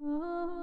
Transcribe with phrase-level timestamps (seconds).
[0.00, 0.58] Oh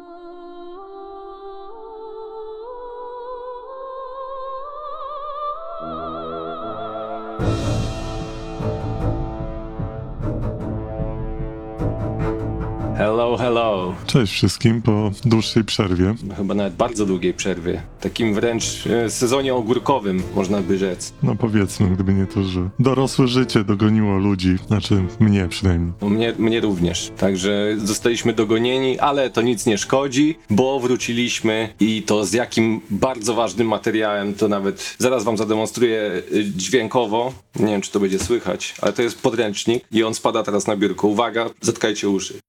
[13.55, 13.95] hello.
[14.05, 16.16] Cześć wszystkim po dłuższej przerwie.
[16.38, 17.81] Chyba nawet bardzo długiej przerwie.
[18.02, 21.13] Takim wręcz e, sezonie ogórkowym, można by rzec.
[21.23, 25.94] No powiedzmy, gdyby nie to, że dorosłe życie dogoniło ludzi, znaczy mnie przynajmniej.
[26.02, 27.12] No, Mnie, mnie również.
[27.18, 33.34] Także zostaliśmy dogonieni, ale to nic nie szkodzi, bo wróciliśmy i to z jakim bardzo
[33.34, 37.34] ważnym materiałem, to nawet zaraz wam zademonstruję y, dźwiękowo.
[37.59, 40.77] Nie wiem, czy to będzie słychać, ale to jest podręcznik i on spada teraz na
[40.77, 41.08] biurko.
[41.08, 42.40] Uwaga, zatkajcie uszy.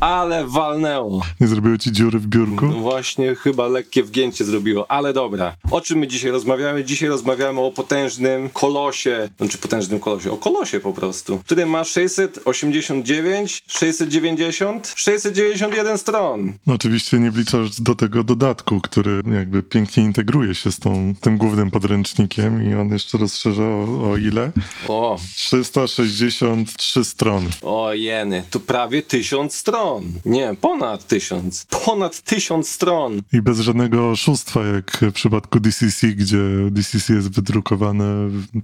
[0.00, 1.22] Ale walnęło.
[1.40, 2.66] Nie zrobiły ci dziury w biurku?
[2.66, 5.56] No właśnie, chyba lekkie wgięcie zrobiło, ale dobra.
[5.70, 6.84] O czym my dzisiaj rozmawiamy?
[6.84, 13.62] Dzisiaj rozmawiamy o potężnym kolosie, znaczy potężnym kolosie, o kolosie po prostu, który ma 689,
[13.66, 16.52] 690, 691 stron.
[16.66, 21.38] No, oczywiście nie wliczasz do tego dodatku, który jakby pięknie integruje się z tą, tym
[21.38, 24.52] głównym podręcznikiem i on jeszcze rozszerza o, o ile?
[24.88, 27.48] O, 363 strony.
[27.62, 29.89] o jeny, to prawie 1000 stron.
[30.24, 31.66] Nie, ponad 1000.
[31.84, 33.22] Ponad 1000 stron.
[33.32, 36.38] I bez żadnego oszustwa, jak w przypadku DCC, gdzie
[36.70, 38.04] DCC jest wydrukowane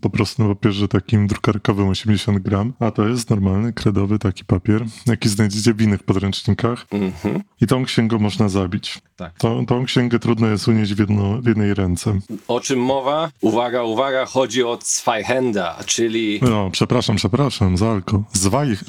[0.01, 4.85] po prostu na papierze takim drukarkowym 80 gram, a to jest normalny, kredowy taki papier,
[5.07, 6.87] jaki znajdziecie w innych podręcznikach.
[6.91, 7.43] Mhm.
[7.61, 8.99] I tą księgą można zabić.
[9.17, 9.39] Tak.
[9.39, 12.19] Tą, tą księgę trudno jest unieść w, jedno, w jednej ręce.
[12.49, 13.31] O czym mowa?
[13.41, 18.23] Uwaga, uwaga, chodzi o Zweihänder, czyli No, przepraszam, przepraszam, Zalko.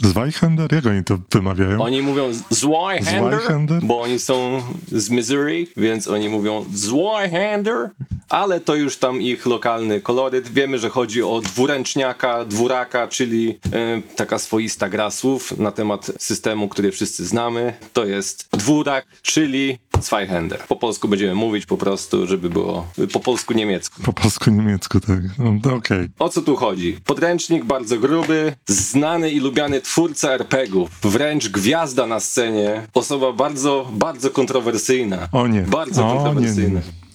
[0.01, 0.73] Zweichender?
[0.73, 1.81] Jak oni to wymawiają?
[1.81, 3.39] Oni mówią Zweihander?
[3.83, 7.89] bo oni są z Missouri, więc oni mówią Zweihander,
[8.29, 10.47] ale to już tam ich lokalny koloryt.
[10.49, 16.67] Wiemy, że chodzi o dwuręczniaka, dwuraka, czyli e, taka swoista gra słów na temat systemu,
[16.69, 17.73] który wszyscy znamy.
[17.93, 20.59] To jest dwurak, czyli Zweihander.
[20.67, 24.01] Po polsku będziemy mówić po prostu, żeby było po polsku-niemiecku.
[24.03, 25.19] Po polsku, niemiecku, tak.
[25.37, 26.09] No, okej.
[26.19, 26.97] O co tu chodzi?
[27.05, 34.29] Podręcznik bardzo gruby, znany i lubiany twórca RPG-ów, wręcz gwiazda na scenie, osoba bardzo, bardzo
[34.29, 35.27] kontrowersyjna.
[35.31, 35.61] O nie.
[35.61, 36.69] Bardzo O, kontrowersyjna.
[36.69, 37.06] nie, nie.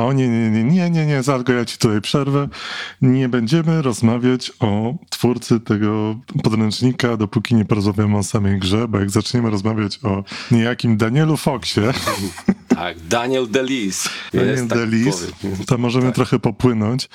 [0.00, 2.48] O nie, nie, nie, nie, nie, nie, Zalko, ja ci tutaj przerwę.
[3.02, 9.10] Nie będziemy rozmawiać o twórcy tego podręcznika, dopóki nie porozmawiamy o samej grze, bo jak
[9.10, 11.82] zaczniemy rozmawiać o niejakim Danielu Foxie,
[12.80, 14.08] Tak, Daniel Delis.
[14.34, 15.26] Daniel tak Delis,
[15.66, 17.08] to możemy trochę popłynąć,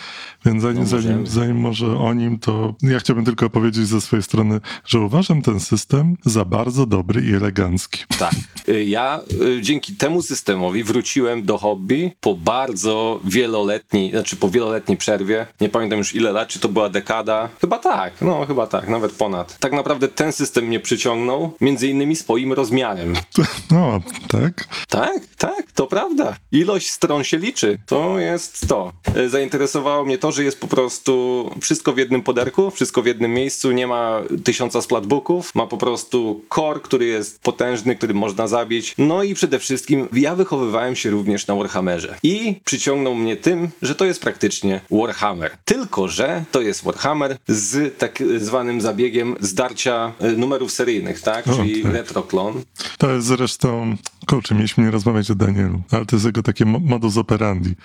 [0.46, 4.24] więc zanim, No, zanim, zanim może o nim, to ja chciałbym tylko powiedzieć ze swojej
[4.24, 8.04] strony, że uważam ten system za bardzo dobry i elegancki.
[8.20, 8.34] Tak.
[8.70, 14.98] Y, Ja y, dzięki temu systemowi wróciłem do hobby po bardzo wieloletniej, znaczy po wieloletniej
[14.98, 15.48] przerwie.
[15.62, 17.50] Nie pamiętam już ile lat, czy to była dekada.
[17.62, 19.60] Chyba tak, no chyba tak, nawet ponad.
[19.60, 23.14] Tak naprawdę ten system mnie przyciągnął, między innymi swoim rozmiarem.
[23.72, 24.68] No, tak?
[24.90, 26.36] Tak, tak, to prawda.
[26.52, 27.80] Ilość stron się liczy.
[27.86, 28.94] To jest to.
[29.16, 33.34] E, Zainteresowało mnie to, że jest po prostu wszystko w jednym poderku, wszystko w jednym
[33.34, 38.94] miejscu, nie ma tysiąca splatbooków, ma po prostu core, który jest potężny, który można zabić.
[38.98, 42.18] No i przede wszystkim ja wychowywałem się również na Warhammerze.
[42.24, 45.58] I przyciągnął mnie tym, że to jest praktycznie Warhammer.
[45.66, 51.48] Tylko, że to jest Warhammer z tak zwanym zabiegiem zdarcia e, numerów seryjnych, tak?
[51.48, 51.94] O, Czyli tak.
[51.94, 52.64] retroklon.
[52.98, 56.80] To jest zresztą, kurczę, mieliśmy nie rozmawiać o Danielu, ale to jest jego takie mo-
[56.80, 57.76] modus operandi.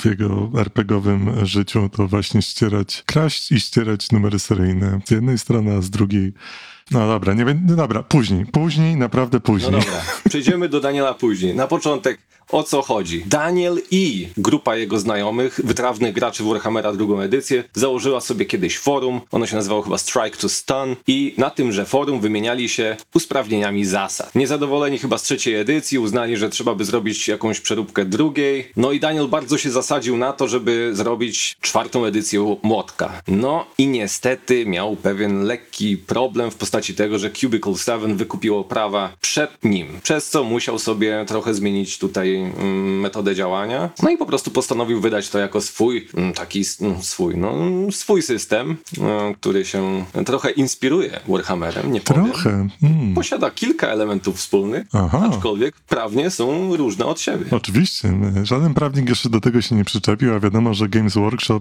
[0.00, 5.76] W jego RPGowym życiu to właśnie ścierać, kraść i ścierać numery seryjne z jednej strony,
[5.76, 6.32] a z drugiej.
[6.90, 9.70] No dobra, nie będę, dobra, później, później, naprawdę No później.
[9.72, 11.54] dobra, przejdziemy do Daniela później.
[11.56, 12.18] Na początek
[12.52, 13.24] o co chodzi?
[13.26, 19.20] Daniel i grupa jego znajomych, wytrawnych graczy Warhammera drugą edycję, założyła sobie kiedyś forum.
[19.30, 24.34] Ono się nazywało chyba Strike to Stun i na tymże forum wymieniali się usprawnieniami zasad.
[24.34, 28.68] Niezadowoleni chyba z trzeciej edycji uznali, że trzeba by zrobić jakąś przeróbkę drugiej.
[28.76, 33.22] No i Daniel bardzo się zasadził na to, żeby zrobić czwartą edycję Młotka.
[33.28, 39.12] No i niestety miał pewien lekki problem w postaci tego, że Cubicle 7 wykupiło prawa
[39.20, 43.90] przed nim, przez co musiał sobie trochę zmienić tutaj mm, metodę działania.
[44.02, 47.54] No i po prostu postanowił wydać to jako swój, mm, taki mm, swój, no
[47.90, 52.24] swój system, e, który się trochę inspiruje Warhammerem, nie powiem.
[52.24, 52.68] Trochę.
[52.82, 53.14] Mm.
[53.14, 55.28] Posiada kilka elementów wspólnych, Aha.
[55.32, 57.44] aczkolwiek prawnie są różne od siebie.
[57.50, 58.12] Oczywiście,
[58.42, 61.60] żaden prawnik jeszcze do tego się nie przyczepił, a wiadomo, że Games Workshop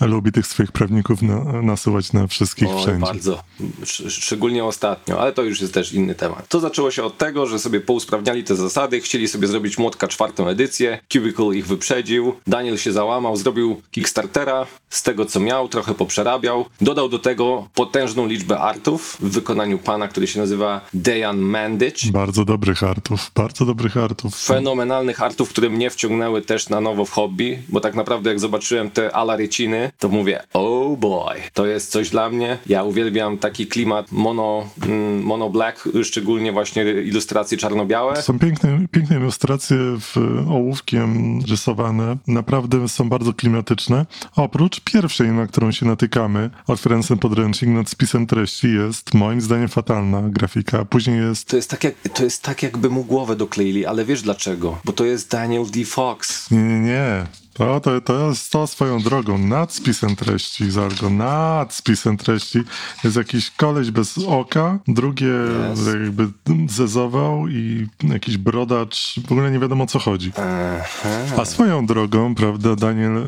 [0.00, 3.06] lubi tych swoich prawników na, nasyłać na wszystkich Oj, wszędzie.
[3.06, 3.42] bardzo.
[3.82, 6.48] Sz- szczególnie ostatnio, ale to już jest też inny temat.
[6.48, 10.48] To zaczęło się od tego, że sobie pousprawniali te zasady, chcieli sobie zrobić młotka czwartą
[10.48, 10.98] edycję.
[11.12, 12.34] Cubicle ich wyprzedził.
[12.46, 16.64] Daniel się załamał, zrobił Kickstartera z tego co miał, trochę poprzerabiał.
[16.80, 22.12] Dodał do tego potężną liczbę artów w wykonaniu pana, który się nazywa Dejan Mandich.
[22.12, 24.44] Bardzo dobrych artów, bardzo dobrych artów.
[24.44, 28.90] Fenomenalnych artów, które mnie wciągnęły też na nowo w hobby, bo tak naprawdę jak zobaczyłem
[28.90, 32.58] te alaryciny, to mówię, oh boy, to jest coś dla mnie.
[32.66, 38.22] Ja uwielbiam taki klimat mono, mm, mono black, szczególnie właśnie ilustracje czarno-białe.
[38.22, 40.16] Są piękne, piękne ilustracje w,
[40.48, 42.16] ołówkiem rysowane.
[42.26, 44.06] Naprawdę są bardzo klimatyczne.
[44.36, 49.68] Oprócz pierwszej, na którą się natykamy, otwierając ten podręcznik nad spisem treści, jest moim zdaniem
[49.68, 50.84] fatalna grafika.
[50.84, 54.22] Później jest To jest, tak jak, to jest tak, jakby mu głowę dokleili, ale wiesz
[54.22, 54.78] dlaczego?
[54.84, 55.84] Bo to jest Daniel D.
[55.84, 56.50] Fox.
[56.50, 57.26] Nie, nie, nie.
[57.54, 59.38] To, to, to jest to swoją drogą.
[59.38, 62.58] Nad spisem treści, Zargo, nad spisem treści
[63.04, 65.32] jest jakiś koleś bez oka, drugie
[65.70, 65.86] Jest.
[65.86, 66.28] jakby
[66.68, 70.32] zezował i jakiś brodacz, w ogóle nie wiadomo o co chodzi.
[70.36, 71.08] Aha.
[71.38, 73.26] A swoją drogą, prawda, Daniel,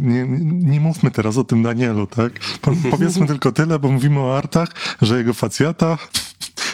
[0.00, 2.32] nie, nie mówmy teraz o tym Danielu, tak?
[2.60, 4.68] Po, powiedzmy tylko tyle, bo mówimy o artach,
[5.02, 5.98] że jego facjata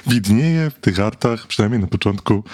[0.07, 2.45] widnieje w tych artach, przynajmniej na początku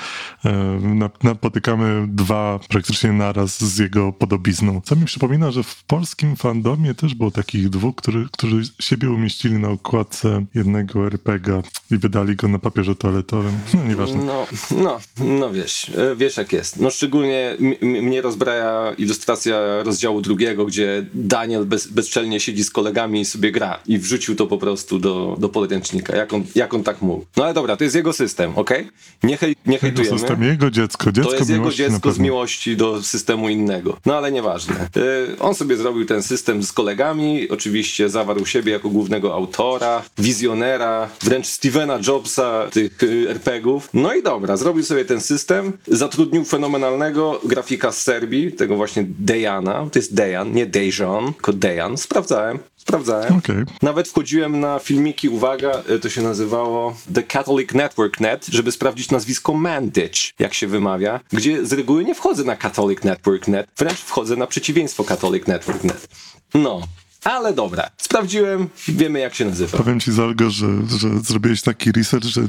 [0.44, 0.52] e,
[0.82, 4.80] na, napotykamy dwa praktycznie naraz z jego podobizną.
[4.84, 9.54] Co mi przypomina, że w polskim fandomie też było takich dwóch, który, którzy siebie umieścili
[9.54, 13.58] na okładce jednego RPG i wydali go na papierze toaletowym.
[13.74, 14.24] No nieważne.
[14.24, 16.80] No, no, no wiesz, e, wiesz jak jest.
[16.80, 23.24] No szczególnie mnie rozbraja ilustracja rozdziału drugiego, gdzie Daniel bez, bezczelnie siedzi z kolegami i
[23.24, 26.16] sobie gra i wrzucił to po prostu do, do podręcznika.
[26.16, 27.24] Jak on, jak on tak mógł?
[27.38, 28.88] No ale dobra, to jest jego system, okej?
[29.22, 30.18] Nie, hej, nie Jego hejtujemy.
[30.18, 33.96] system, jego dziecko, dziecko To jest jego dziecko z miłości do systemu innego.
[34.06, 34.88] No ale nieważne.
[34.96, 41.08] Yy, on sobie zrobił ten system z kolegami, oczywiście zawarł siebie jako głównego autora, wizjonera,
[41.22, 43.88] wręcz Stevena Jobsa tych yy, RPGów.
[43.94, 49.86] No i dobra, zrobił sobie ten system, zatrudnił fenomenalnego grafika z Serbii, tego właśnie Dejana.
[49.92, 51.96] To jest Dejan, nie Dejan, tylko Dejan.
[51.96, 52.58] Sprawdzałem.
[52.88, 53.36] Sprawdzałem.
[53.36, 53.64] Okej.
[53.82, 59.10] Nawet wchodziłem na filmiki, uwaga, y, to się nazywało The Catholic Network Net, żeby sprawdzić
[59.10, 63.98] nazwisko Mandich, jak się wymawia, gdzie z reguły nie wchodzę na Catholic Network Net, wręcz
[63.98, 66.08] wchodzę na przeciwieństwo Catholic Network Net.
[66.54, 66.80] No,
[67.24, 69.78] ale dobra, sprawdziłem, wiemy jak się nazywa.
[69.78, 70.66] Powiem ci, Zalgo, że,
[70.98, 72.40] że zrobiłeś taki research, że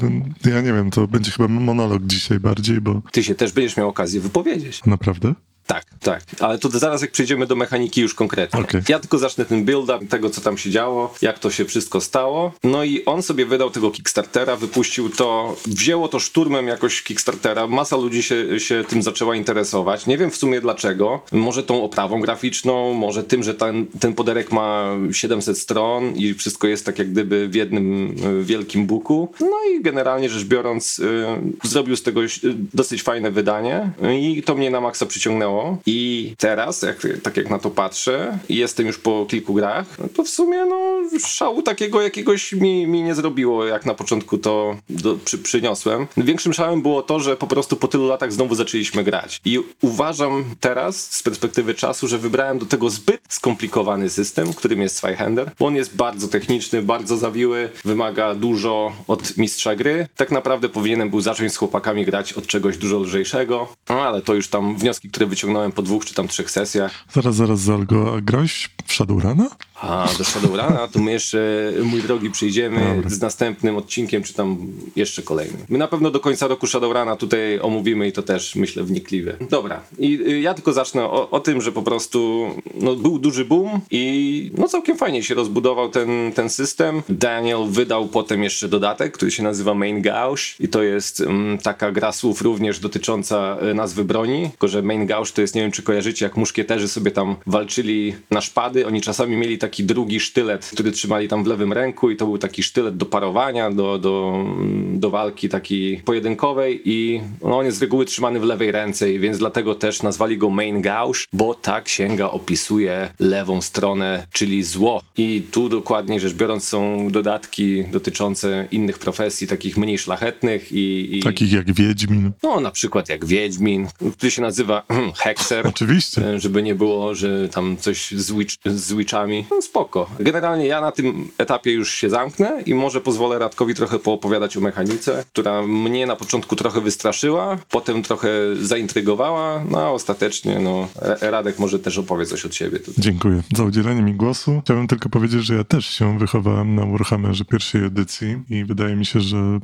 [0.46, 3.90] ja nie wiem, to będzie chyba monolog dzisiaj bardziej, bo Ty się też będziesz miał
[3.90, 4.82] okazję wypowiedzieć.
[4.86, 5.34] naprawdę?
[5.70, 6.22] Tak, tak.
[6.40, 8.60] Ale to zaraz jak przejdziemy do mechaniki już konkretnie.
[8.60, 8.82] Okej.
[8.90, 12.52] Ja tylko zacznę ten build-up tego, co tam się działo, jak to się wszystko stało.
[12.64, 17.68] No i on sobie wydał tego Kickstartera, wypuścił to, wzięło to szturmem jakoś Kickstartera.
[17.68, 20.08] Masa ludzi się, się tym zaczęła interesować.
[20.08, 21.22] Nie wiem w sumie dlaczego.
[21.32, 26.68] Może tą oprawą graficzną, może tym, że ten, ten poderek ma 700 stron i wszystko
[26.68, 29.32] jest tak jak gdyby w jednym y, wielkim buku.
[29.40, 31.26] No i generalnie rzecz biorąc, y,
[31.64, 32.28] zrobił z tego y,
[32.74, 33.92] dosyć fajne wydanie
[34.22, 35.59] i to mnie na maksa przyciągnęło.
[35.86, 40.24] I teraz, jak, tak jak na to patrzę jestem już po kilku grach, no to
[40.24, 40.80] w sumie no,
[41.28, 46.08] szału takiego jakiegoś mi, mi nie zrobiło, jak na początku to do, przy, przyniosłem.
[46.18, 49.42] Większym szałem było to, że po prostu po tylu latach znowu zaczęliśmy grać.
[49.46, 54.98] I uważam teraz, z perspektywy czasu, że wybrałem do tego zbyt skomplikowany system, którym jest
[54.98, 60.08] Zweihander, on jest bardzo techniczny, bardzo zawiły, wymaga dużo od mistrza gry.
[60.16, 64.34] Tak naprawdę powinienem był zacząć z chłopakami grać od czegoś dużo lżejszego, no ale to
[64.34, 66.92] już tam wnioski, które wyciągnąłem po dwóch czy tam trzech sesjach.
[67.14, 69.50] Zaraz, zaraz, Zalgo, a grałeś w Shadowruna?
[69.82, 74.58] A do Shadowruna to my jeszcze, mój drogi, przyjdziemy z następnym odcinkiem, czy tam
[74.96, 75.62] jeszcze kolejnym.
[75.70, 79.36] My na pewno do końca roku Shadowruna tutaj omówimy i to też myślę wnikliwie.
[79.50, 83.46] Dobra, i y, ja tylko zacznę o, o tym, że po prostu no, był duży
[83.46, 87.02] boom i no całkiem fajnie się rozbudował ten, ten system.
[87.10, 91.92] Daniel wydał potem jeszcze dodatek, który się nazywa Main Gauge i to jest mm, taka
[91.92, 95.84] gra słów również dotycząca y, nazwy broni, tylko że Main To jest, nie wiem czy
[95.84, 100.92] kojarzycie, jak muszkieterzy sobie tam walczyli na szpady, oni czasami mieli taki drugi sztylet, który
[100.92, 104.46] trzymali tam w lewym ręku i to był taki sztylet do parowania, do, do,
[104.94, 109.20] do walki takiej pojedynkowej i no, on jest z reguły trzymany w lewej ręce, i
[109.20, 115.02] więc dlatego też nazwali go Main Gauge, bo ta księga opisuje lewą stronę, czyli zło.
[115.18, 121.24] I tu dokładnie rzecz biorąc są dodatki dotyczące innych profesji, takich mniej szlachetnych i, i
[121.24, 122.32] Takich jak Wiedźmin.
[122.44, 124.84] no na przykład jak Wiedźmin, który się nazywa
[125.20, 125.68] Hexer.
[125.68, 126.28] Oczywiście.
[126.28, 129.46] E, żeby nie było, że tam coś z, witch, z witchami.
[129.52, 130.10] No spoko.
[130.20, 134.62] Generalnie ja na tym etapie już się zamknę i może pozwolę Radkowi trochę poopowiadać o
[134.62, 138.30] mechanice, która mnie na początku trochę wystraszyła, potem trochę
[138.62, 142.96] zaintrygowała, no a ostatecznie no Ra- Radek może też opowie coś od siebie tutaj.
[142.98, 144.62] Dziękuję za udzielenie mi głosu.
[144.64, 149.06] Chciałbym tylko powiedzieć, że ja też się wychowałem na Warhammerze pierwszej edycji i wydaje mi
[149.06, 149.60] się, że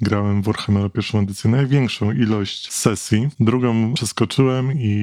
[0.00, 3.28] grałem w Warhammera pierwszą edycję największą ilość sesji.
[3.40, 4.97] Drugą przeskoczyłem i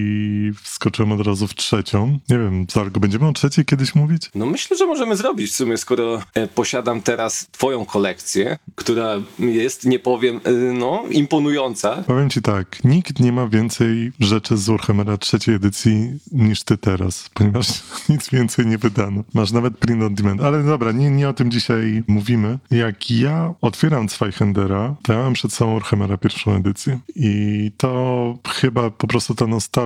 [0.63, 2.19] wskoczyłem od razu w trzecią.
[2.29, 4.29] Nie wiem, Zargo, będziemy o trzeciej kiedyś mówić?
[4.35, 9.85] No myślę, że możemy zrobić w sumie, skoro e, posiadam teraz twoją kolekcję, która jest,
[9.85, 12.03] nie powiem, e, no, imponująca.
[12.07, 17.29] Powiem ci tak, nikt nie ma więcej rzeczy z Warhammera trzeciej edycji niż ty teraz,
[17.33, 17.67] ponieważ
[18.09, 19.23] nic więcej nie wydano.
[19.33, 22.59] Masz nawet print on demand, ale dobra, nie, nie o tym dzisiaj mówimy.
[22.71, 28.89] Jak ja otwieram Zweihendera, to ja mam przed sobą Warhammera pierwszą edycję i to chyba
[28.89, 29.84] po prostu ta nostalgia,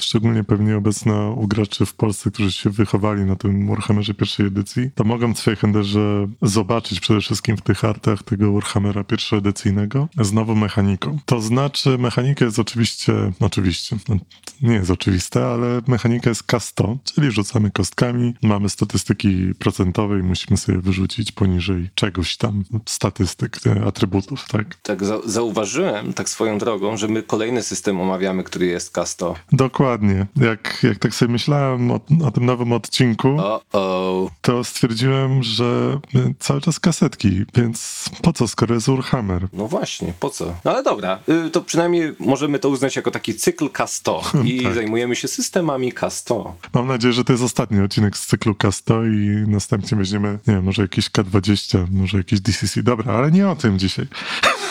[0.00, 4.90] szczególnie pewnie obecna u graczy w Polsce, którzy się wychowali na tym Warhammerze pierwszej edycji,
[4.94, 11.18] to mogą w Zweihenderze zobaczyć przede wszystkim w tych artach tego Warhammera pierwszoedycyjnego znowu mechaniką.
[11.26, 14.16] To znaczy mechanika jest oczywiście, oczywiście, no,
[14.62, 20.56] nie jest oczywiste, ale mechanika jest K100, czyli rzucamy kostkami, mamy statystyki procentowe i musimy
[20.56, 24.74] sobie wyrzucić poniżej czegoś tam statystyk, e, atrybutów, tak?
[24.74, 29.34] Tak za zauważyłem, tak swoją drogą, że my kolejny system omawiamy, który jest K100.
[29.52, 30.26] Dokładnie.
[30.36, 34.30] Jak, jak tak sobie myślałem o, o tym nowym odcinku, O-o.
[34.40, 39.48] to stwierdziłem, że y, cały czas kasetki, więc po co, skoro jest Warhammer?
[39.52, 40.54] No właśnie, po co?
[40.64, 44.74] No ale dobra, y, to przynajmniej możemy to uznać jako taki cykl K100 i Tak.
[44.74, 46.52] zajmujemy się systemami K100.
[46.74, 50.64] Mam nadzieję, że to jest ostatni odcinek z cyklu K100 i następnie weźmiemy, nie wiem,
[50.64, 52.82] może jakiś K20, może jakiś DCC.
[52.82, 54.06] Dobra, ale nie o tym dzisiaj.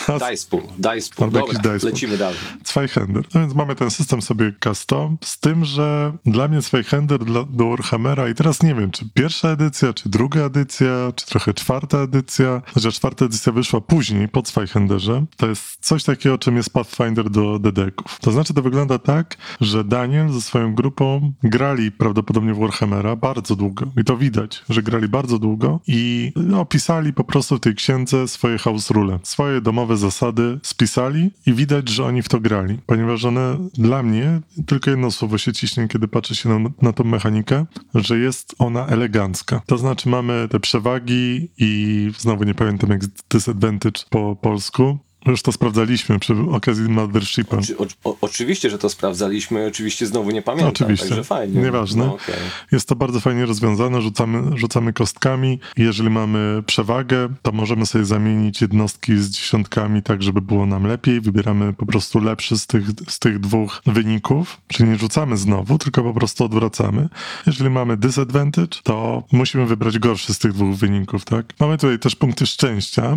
[0.08, 1.30] Dice pool, dice pool.
[1.30, 1.92] Dobra, dice pool.
[1.92, 2.38] lecimy dalej.
[2.64, 3.24] Zweihander.
[3.34, 7.68] No więc mamy ten system sobie K100, z tym, że dla mnie Zweihander dla, do
[7.68, 12.62] Warhammera i teraz nie wiem, czy pierwsza edycja, czy druga edycja, czy trochę czwarta edycja,
[12.76, 17.58] że czwarta edycja wyszła później, po Zweihanderze, to jest coś takiego, czym jest Pathfinder do
[17.58, 18.18] dedeków.
[18.20, 23.56] To znaczy, to wygląda tak, że Daniel ze swoją grupą grali prawdopodobnie w Warhammera bardzo
[23.56, 28.28] długo i to widać, że grali bardzo długo i opisali po prostu w tej księdze
[28.28, 33.24] swoje house rule, swoje domowe zasady spisali i widać, że oni w to grali, ponieważ
[33.24, 37.66] one dla mnie, tylko jedno słowo się ciśnie, kiedy patrzę się na, na tą mechanikę,
[37.94, 39.62] że jest ona elegancka.
[39.66, 45.52] To znaczy mamy te przewagi i znowu nie pamiętam jak disadvantage po polsku, już to
[45.52, 47.56] sprawdzaliśmy przy okazji Mothershipa.
[47.56, 51.08] Oczy, o, oczywiście, że to sprawdzaliśmy, oczywiście znowu nie pamiętam, Oczywiście.
[51.08, 51.60] także fajnie.
[51.60, 52.06] Nieważne.
[52.06, 52.34] No, okej.
[52.72, 55.60] Jest to bardzo fajnie rozwiązane, rzucamy, rzucamy kostkami.
[55.76, 61.20] Jeżeli mamy przewagę, to możemy sobie zamienić jednostki z dziesiątkami tak, żeby było nam lepiej.
[61.20, 66.02] Wybieramy po prostu lepszy z tych, z tych dwóch wyników, czyli nie rzucamy znowu, tylko
[66.02, 67.08] po prostu odwracamy.
[67.46, 71.46] Jeżeli mamy disadvantage, to musimy wybrać gorszy z tych dwóch wyników, tak?
[71.60, 73.16] Mamy tutaj też punkty szczęścia,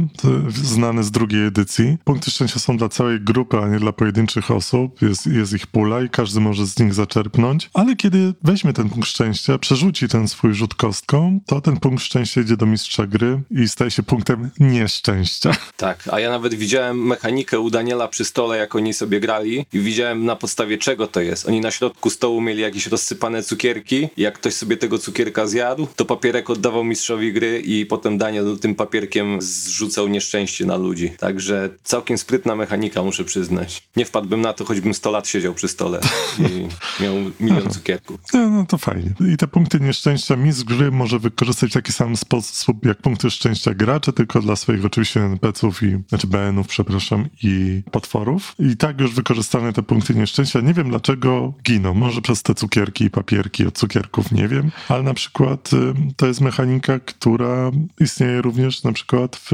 [0.54, 1.91] znane z drugiej edycji.
[2.04, 5.02] Punkty szczęścia są dla całej grupy, a nie dla pojedynczych osób.
[5.02, 9.10] Jest, jest ich pula i każdy może z nich zaczerpnąć, ale kiedy weźmie ten punkt
[9.10, 13.70] szczęścia, przerzuci ten swój rzut kostką, to ten punkt szczęścia idzie do mistrza gry i
[13.70, 15.52] staje się punktem nieszczęścia.
[15.78, 19.80] Tak, a ja nawet widziałem mechanikę u Daniela przy stole, jak oni sobie grali i
[19.80, 21.48] widziałem na podstawie czego to jest.
[21.48, 26.06] Oni na środku stołu mieli jakieś rozsypane cukierki jak ktoś sobie tego cukierka zjadł, to
[26.06, 31.12] papierek oddawał mistrzowi gry i potem Daniel tym papierkiem zrzucał nieszczęście na ludzi.
[31.20, 33.84] Także całkiem sprytna mechanika, muszę przyznać.
[33.96, 36.00] Nie wpadłbym na to, choćbym 100 lat siedział przy stole
[36.40, 36.68] i
[37.04, 38.20] miał milion cukierków.
[38.34, 39.14] No, no to fajnie.
[39.34, 43.74] I te punkty nieszczęścia mistrz gry może wykorzystać w taki sam sposób jak punkty szczęścia
[43.74, 48.56] gracze, tylko dla swoich oczywiście NPC-ów i, znaczy BN-ów, przepraszam, i potworów.
[48.60, 50.62] I tak już wykorzystane te punkty nieszczęścia.
[50.62, 51.94] Nie wiem dlaczego giną.
[51.94, 54.72] Może przez te cukierki i papierki od cukierków, nie wiem.
[54.90, 59.52] Ale na przykład y, to jest mechanika, która istnieje również na przykład w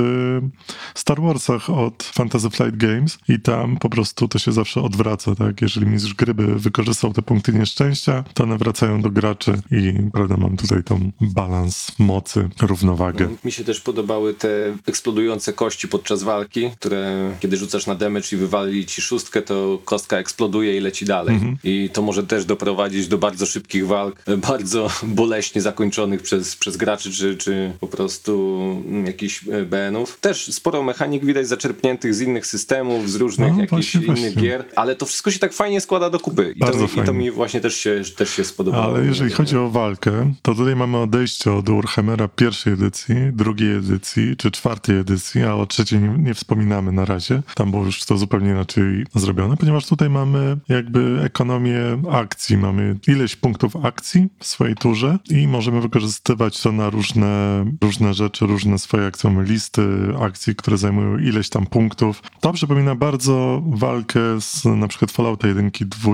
[0.96, 5.62] Star Warsach od Fantasy Flight Games i tam po prostu to się zawsze odwraca, tak?
[5.62, 10.38] Jeżeli mistrz gry by wykorzystał te punkty nieszczęścia, to one wracają do graczy i prawda,
[10.38, 13.28] mam tutaj tą balans mocy, równowagę.
[13.46, 14.50] Mi się też podobały te
[14.88, 20.18] eksplodujące kości podczas walki, które kiedy rzucasz na damage i wywali ci szóstkę, to kostka
[20.18, 21.36] eksploduje i leci dalej.
[21.36, 21.58] Mhm.
[21.64, 27.12] I to może też doprowadzić do bardzo szybkich walk, bardzo boleśnie zakończonych przez, przez graczy,
[27.12, 30.18] czy, czy po prostu mm, jakichś e, BN-ów.
[30.22, 34.42] Też sporo mechanik widać zaczerpniętych z innych systemów, z różnych No, jakichś właśnie, innych właśnie.
[34.42, 36.54] gier, ale to wszystko się tak fajnie składa do kupy.
[36.56, 37.14] I, to Bardzo mi, i to fajnie.
[37.20, 38.84] mi właśnie też się, też się spodobało.
[38.96, 44.36] Ale jeżeli chodzi o walkę, to tutaj mamy odejście od Warhammera pierwszej edycji, drugiej edycji
[44.38, 47.42] czy czwartej edycji, a o trzeciej nie, nie wspominamy na razie.
[47.56, 51.80] Tam było już to zupełnie inaczej zrobione, ponieważ tutaj mamy jakby ekonomię
[52.12, 52.58] akcji.
[52.58, 58.46] Mamy ileś punktów akcji w swojej turze i możemy wykorzystywać to na różne, różne rzeczy,
[58.46, 59.30] różne swoje akcje.
[59.30, 59.82] Mamy listy
[60.22, 61.97] akcji, które zajmują ileś tam punktów
[62.40, 66.12] To przypomina bardzo walkę z na przykład Fallouta 1, 2,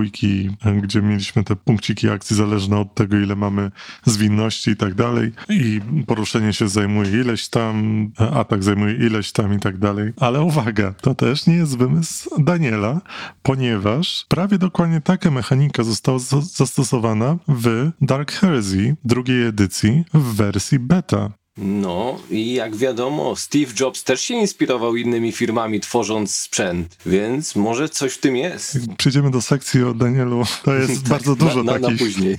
[0.81, 3.71] gdzie mieliśmy te punkciki akcji zależne od tego, ile mamy
[4.05, 5.31] zwinności i tak dalej.
[5.49, 10.13] I poruszenie się zajmuje ileś tam, atak zajmuje ileś tam i tak dalej.
[10.19, 13.01] Ale uwaga, to też nie jest wymysł Daniela,
[13.43, 20.79] ponieważ prawie dokładnie taka mechanika została za- zastosowana w Dark Heresy drugiej edycji w wersji
[20.79, 21.31] beta.
[21.57, 27.89] No i jak wiadomo, Steve Jobs też się inspirował innymi firmami tworząc sprzęt, więc może
[27.89, 28.77] coś w tym jest.
[28.97, 30.43] Przejdziemy do sekcji o Danielu.
[30.63, 32.37] To jest bardzo dużo na, na, na takich, później.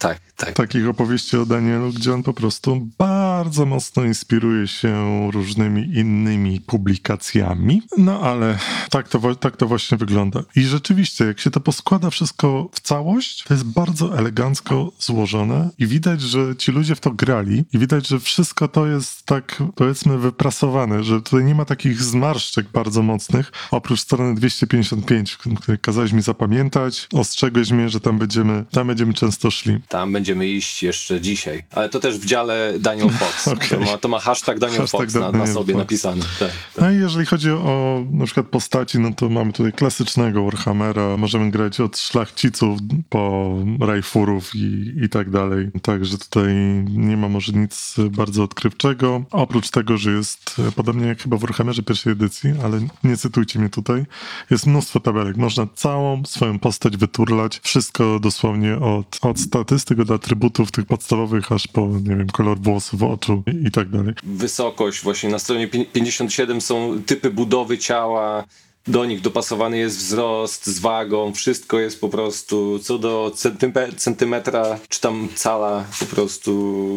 [0.00, 0.52] Tak, tak.
[0.54, 7.82] takich opowieści o Danielu, gdzie on po prostu bardzo mocno inspiruje się różnymi innymi publikacjami.
[7.98, 8.58] No ale
[8.90, 10.42] tak to, tak to właśnie wygląda.
[10.56, 15.86] I rzeczywiście, jak się to poskłada wszystko w całość, to jest bardzo elegancko złożone i
[15.86, 20.18] widać, że ci ludzie w to grali i widać, że wszystko to jest tak, powiedzmy,
[20.18, 26.22] wyprasowane, że tutaj nie ma takich zmarszczek bardzo mocnych, oprócz strony 255, której kazałeś mi
[26.22, 29.80] zapamiętać, ostrzegłeś mnie, że tam będziemy, tam będziemy często szli.
[29.90, 31.62] Tam będziemy iść jeszcze dzisiaj.
[31.70, 33.48] Ale to też w dziale Daniel Fox.
[33.48, 33.68] Okej.
[33.68, 35.82] to, ma, to ma hashtag Daniel Hashtag Fox na, na sobie Fox.
[35.82, 36.22] napisany.
[36.38, 36.50] Tak.
[36.78, 41.50] No i jeżeli chodzi o na przykład postaci, no to mamy tutaj klasycznego Warhammera, możemy
[41.50, 42.78] grać od szlachciców
[43.08, 45.70] po rajfurów i, i tak dalej.
[45.82, 46.54] Także tutaj
[46.88, 49.24] nie ma może nic bardzo odkrywczego.
[49.30, 53.68] Oprócz tego, że jest podobnie jak chyba w Warhammerze pierwszej edycji, ale nie cytujcie mnie
[53.68, 54.04] tutaj,
[54.50, 55.36] jest mnóstwo tabelek.
[55.36, 57.60] Można całą swoją postać wyturlać.
[57.62, 59.38] Wszystko dosłownie od, od
[59.80, 63.88] statystyk, od atrybutów tych podstawowych, aż po, nie wiem, kolor włosów, oczu i, i tak
[63.88, 64.14] dalej.
[64.22, 68.44] Wysokość, właśnie na stronie pi- 57 są typy budowy ciała.
[68.88, 74.78] Do nich dopasowany jest wzrost z wagą, wszystko jest po prostu co do centyme- centymetra,
[74.88, 76.50] czy tam cala, po prostu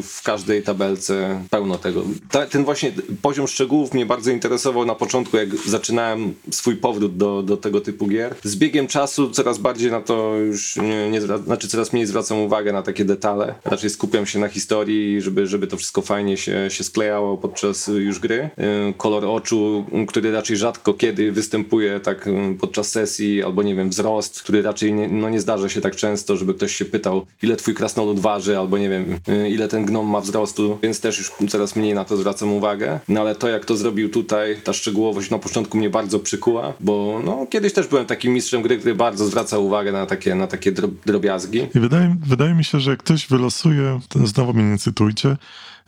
[0.03, 2.03] w każdej tabelce pełno tego.
[2.31, 7.43] Ta, ten właśnie poziom szczegółów mnie bardzo interesował na początku, jak zaczynałem swój powrót do,
[7.43, 8.35] do tego typu gier.
[8.43, 12.73] Z biegiem czasu coraz bardziej na to już nie, nie znaczy coraz mniej zwracam uwagę
[12.73, 13.55] na takie detale.
[13.65, 18.19] Raczej skupiam się na historii, żeby, żeby to wszystko fajnie się, się sklejało podczas już
[18.19, 18.49] gry.
[18.57, 21.72] Yy, Kolor oczu, który raczej rzadko kiedy występuje
[22.03, 25.81] tak yy, podczas sesji, albo nie wiem, wzrost, który raczej nie, no nie zdarza się
[25.81, 29.67] tak często, żeby ktoś się pytał, ile twój krasnolud waży, albo nie wiem, yy, ile
[29.67, 32.99] ten gnom ma wzrostu, więc też już coraz mniej na to zwracam uwagę.
[33.07, 37.21] No ale to, jak to zrobił tutaj, ta szczegółowość na początku mnie bardzo przykuła, bo
[37.25, 40.71] no, kiedyś też byłem takim mistrzem gry, który bardzo zwracał uwagę na takie, na takie
[40.71, 41.67] drob- drobiazgi.
[41.75, 45.37] I wydaje, wydaje mi się, że jak ktoś wylosuje, znowu mnie nie cytujcie,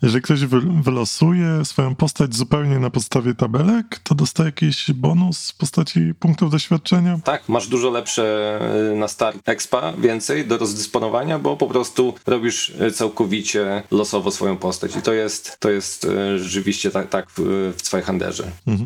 [0.02, 5.56] jeżeli ktoś wy, wylosuje swoją postać zupełnie na podstawie tabelek, to dostaje jakiś bonus w
[5.56, 7.18] postaci punktów doświadczenia.
[7.24, 8.58] Tak, masz dużo lepsze
[8.92, 14.56] y, na start expa, więcej do rozdysponowania, bo po prostu robisz y, całkowicie losowo swoją
[14.56, 17.40] postać i to jest, to jest y, rzeczywiście tak, tak w,
[17.76, 18.44] w Zweihanderze.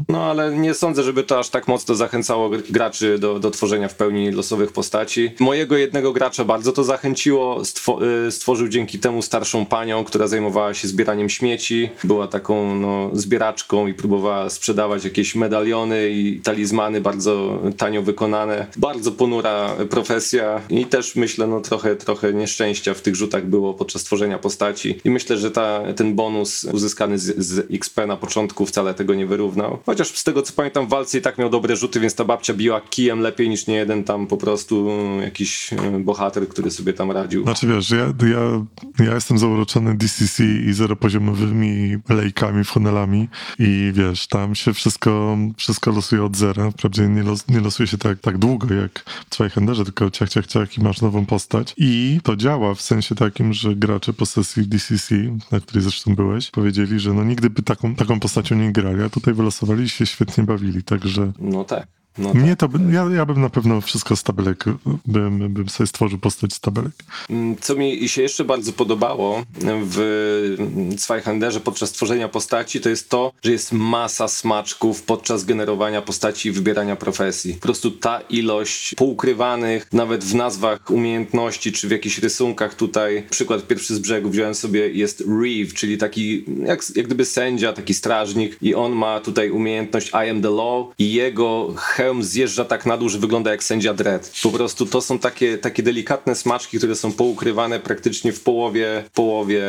[0.09, 3.88] No ale nie sądzę, żeby to aż tak mocno zachęcało gr- graczy do, do tworzenia
[3.88, 5.31] w pełni losowych postaci.
[5.40, 7.99] Mojego jednego gracza bardzo to zachęciło, Stwo,
[8.31, 13.94] stworzył dzięki temu starszą panią, która zajmowała się zbieraniem śmieci, była taką no, zbieraczką i
[13.94, 18.66] próbowała sprzedawać jakieś medaliony i talizmany bardzo tanio wykonane.
[18.76, 24.04] Bardzo ponura profesja i też myślę, no trochę, trochę nieszczęścia w tych rzutach było podczas
[24.04, 28.94] tworzenia postaci i myślę, że ta, ten bonus uzyskany z, z XP na początku wcale
[28.94, 29.78] tego nie wyrównał.
[29.86, 32.54] Chociaż z tego co pamiętam w walce i tak miał dobre rzuty, więc ta babcia
[32.54, 34.88] biła kijem lepiej niż nie jeden tam po prostu
[35.22, 37.42] jakiś e, bohater, który sobie tam radził.
[37.42, 38.66] Znaczy wiesz, ja, ja,
[39.06, 46.24] ja jestem zauroczony DCC i zeropoziomowymi lejkami, funnelami i wiesz, tam się wszystko, wszystko losuje
[46.24, 46.70] od zera.
[46.70, 50.46] Wprawdzie nie, los, nie losuje się tak, tak długo jak w Zweihanderze, tylko ciach, ciach,
[50.46, 51.74] ciach i masz nową postać.
[51.76, 55.14] I to działa w sensie takim, że gracze po sesji DCC,
[55.53, 59.09] na której zresztą byłeś, powiedzieli, że no nigdy by taką, taką postacią nie grali, a
[59.09, 61.99] tutaj wylosowali się świetnie bawili, także No tak.
[62.18, 62.59] No tak.
[62.59, 64.64] to, ja, ja bym na pewno wszystko z tabelek,
[65.07, 66.92] bym, bym sobie stworzył postać z tabelek.
[67.31, 69.42] Mm, Co mi się jeszcze bardzo podobało
[69.85, 70.57] w
[70.96, 76.53] Zweihanderze podczas tworzenia postaci, to jest to, że jest masa smaczków podczas generowania postaci i
[76.53, 77.55] wybierania profesji.
[77.55, 83.66] Po prostu ta ilość poukrywanych, nawet w nazwach umiejętności, czy w jakichś rysunkach tutaj, przykład
[83.66, 88.59] pierwszy z brzegu wziąłem sobie, jest Reeve, czyli taki jak, jak gdyby sędzia, taki strażnik
[88.62, 92.96] i on ma tutaj umiejętność I am the law i jego hełm zjeżdża tak na
[92.96, 94.32] dół, że wygląda jak sędzia Dredd.
[94.42, 99.64] Po prostu to są takie, takie delikatne smaczki, które są poukrywane praktycznie w połowie, połowie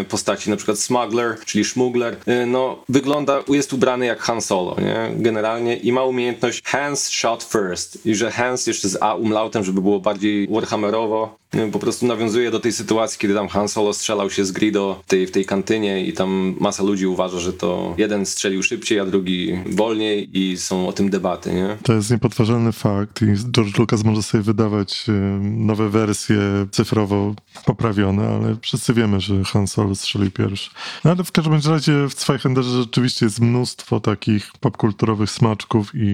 [0.00, 0.50] e, postaci.
[0.50, 5.22] Na przykład Smuggler, czyli Szmugler, e, no wygląda, jest ubrany jak Han Solo, nie?
[5.22, 9.82] Generalnie i ma umiejętność Hands Shot First i że Hands jeszcze z A umlautem, żeby
[9.82, 11.36] było bardziej Warhammerowo.
[11.72, 15.10] Po prostu nawiązuje do tej sytuacji, kiedy tam Han Solo strzelał się z Grido w
[15.10, 19.06] tej, w tej kantynie i tam masa ludzi uważa, że to jeden strzelił szybciej, a
[19.06, 21.76] drugi wolniej i są o tym debaty, nie?
[21.82, 26.38] To jest niepodważalny fakt i George Lucas może sobie wydawać e, nowe wersje
[26.70, 30.70] cyfrowo poprawione, ale wszyscy wiemy, że Han Solo strzelił pierwszy.
[31.04, 36.08] No ale w każdym razie w Zweihenderze rzeczywiście jest mnóstwo takich popkulturowych smaczków i,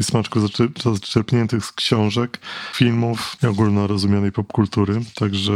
[0.00, 2.38] i smaczków zaczer- zaczerpniętych z książek,
[2.74, 3.46] filmów i
[4.32, 5.52] popkultury, także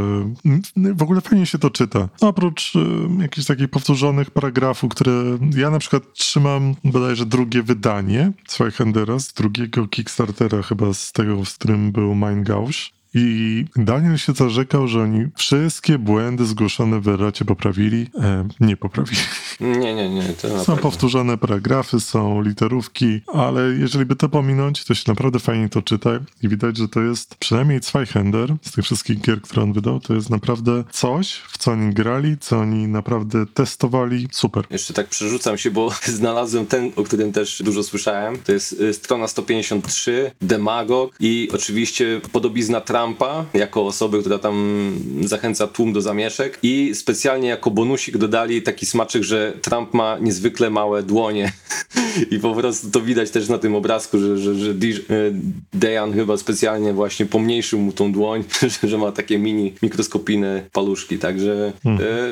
[0.75, 2.09] w ogóle fajnie się to czyta.
[2.21, 5.13] Oprócz e, jakichś takich powtórzonych paragrafów, które
[5.57, 11.55] ja na przykład trzymam bodajże drugie wydanie Zweihendera z drugiego Kickstartera chyba z tego, z
[11.55, 12.98] którym był Mein Gausch.
[13.15, 18.07] I Daniel się zarzekał, że oni wszystkie błędy zgłoszone w erracie poprawili.
[18.21, 19.21] E, nie poprawili.
[19.61, 20.23] Nie, nie, nie.
[20.23, 20.77] Są pewno.
[20.77, 26.11] powtórzone paragrafy, są literówki, ale jeżeli by to pominąć, to się naprawdę fajnie to czyta
[26.43, 30.15] i widać, że to jest przynajmniej Zweihänder z tych wszystkich gier, które on wydał, to
[30.15, 34.29] jest naprawdę coś, w co oni grali, co oni naprawdę testowali.
[34.33, 34.65] Super.
[34.71, 38.39] Jeszcze tak przerzucam się, bo znalazłem ten, o którym też dużo słyszałem.
[38.39, 45.93] To jest strona 153, Demagog i oczywiście podobizna Trumpa jako osoby, która tam zachęca tłum
[45.93, 51.53] do zamieszek i specjalnie jako bonusik dodali taki smaczek, że Trump ma niezwykle małe dłonie
[52.31, 55.35] i po prostu to widać też na tym obrazku, że, że, że y,
[55.73, 58.45] Dejan chyba specjalnie właśnie pomniejszył mu tą dłoń,
[58.83, 61.73] że, ma takie mini, mikroskopijne paluszki, także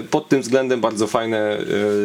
[0.01, 1.59] y, pod tym względem bardzo fajne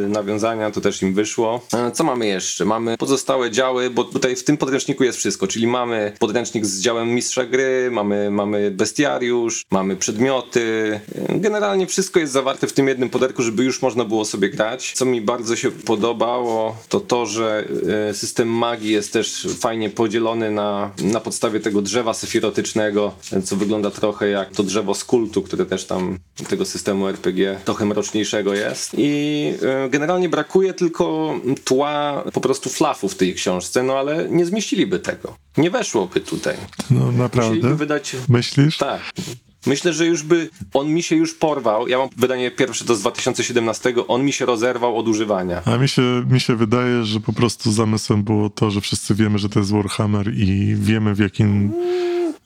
[0.06, 1.62] y, nawiązania, to też im wyszło.
[1.74, 2.66] E, Co mamy jeszcze?
[2.66, 7.10] Mamy pozostałe działy, bo tutaj w tym podręczniku jest wszystko, czyli mamy podręcznik z działem
[7.10, 13.44] mistrza gry, mamy, mamy bestiariusz, mamy przedmioty, generalnie wszystko jest zawarte w tym jednym poderku,
[13.44, 14.94] żeby już można było sobie grać.
[14.96, 17.66] Co mi bardzo się podobało, to to, że
[18.10, 23.92] y, system magii jest też fajnie podzielony na, na podstawie tego drzewa sefirotycznego, co wygląda
[23.92, 26.18] trochę jak to drzewo z kultu, które też tam
[26.50, 28.92] tego systemu RPG trochę mroczniejszego jest.
[28.98, 29.54] I
[29.86, 31.34] y, generalnie brakuje tylko
[31.64, 35.36] tła po prostu flafu w tej książce, no ale nie zmieściliby tego.
[35.58, 36.56] Nie weszłoby tutaj.
[36.92, 37.76] No Musieliby naprawdę?
[37.76, 38.78] wydać Myślisz?
[38.78, 39.02] tak.
[39.66, 41.88] Myślę, że już by on mi się już porwał.
[41.88, 45.62] Ja mam wydanie pierwsze to z 2017, on mi się rozerwał od używania.
[45.66, 49.40] A mi się, mi się wydaje, że po prostu zamysłem było to, że wszyscy wiemy,
[49.40, 51.74] że to jest Warhammer i wiemy w jakim,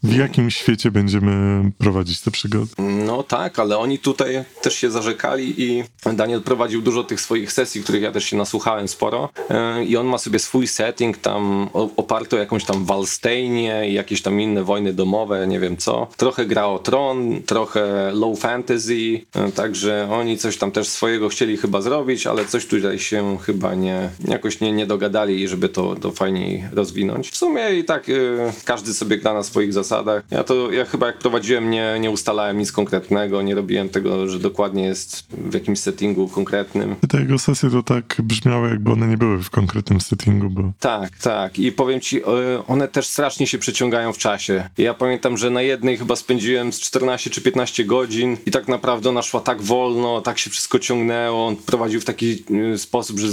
[0.04, 2.72] w jakim świecie będziemy prowadzić te przygody.
[2.78, 7.84] No tak, ale oni tutaj też się zarzekali i Daniel prowadził dużo tych swoich sesji,
[7.84, 9.30] których ja też się nasłuchałem sporo.
[9.50, 14.22] Yy, I on ma sobie swój setting tam oparty o jakąś tam Walsteinie i jakieś
[14.22, 16.08] tam inne wojny domowe, nie wiem co.
[16.18, 19.24] Trochę gra o tron, trochę low fantasy, yy,
[19.56, 24.10] także oni coś tam też swojego chcieli chyba zrobić, ale coś tutaj się chyba nie,
[24.28, 27.30] jakoś nie, nie dogadali, żeby to, to fajniej rozwinąć.
[27.30, 29.85] W sumie i tak yy, każdy sobie gra na swoich zasadach.
[30.32, 34.39] Ja to, ja chyba jak prowadziłem nie, nie ustalałem nic konkretnego, nie robiłem tego, że
[34.39, 36.95] dokładnie jest w jakimś settingu konkretnym.
[37.10, 41.17] Te jego sesje to tak brzmiały, jakby one nie były w konkretnym settingu, bo Tak,
[41.17, 41.60] tak.
[41.60, 42.24] I powiem ci, e,
[42.67, 44.69] one też strasznie się przeciągają w czasie.
[44.78, 49.10] Ja pamiętam, że na jednej chyba spędziłem z 14 czy 15 godzin i tak naprawdę
[49.10, 51.48] ona szła tak wolno, tak się wszystko ciągnęło.
[51.48, 52.43] On prowadził w taki
[52.74, 53.28] e, sposób, że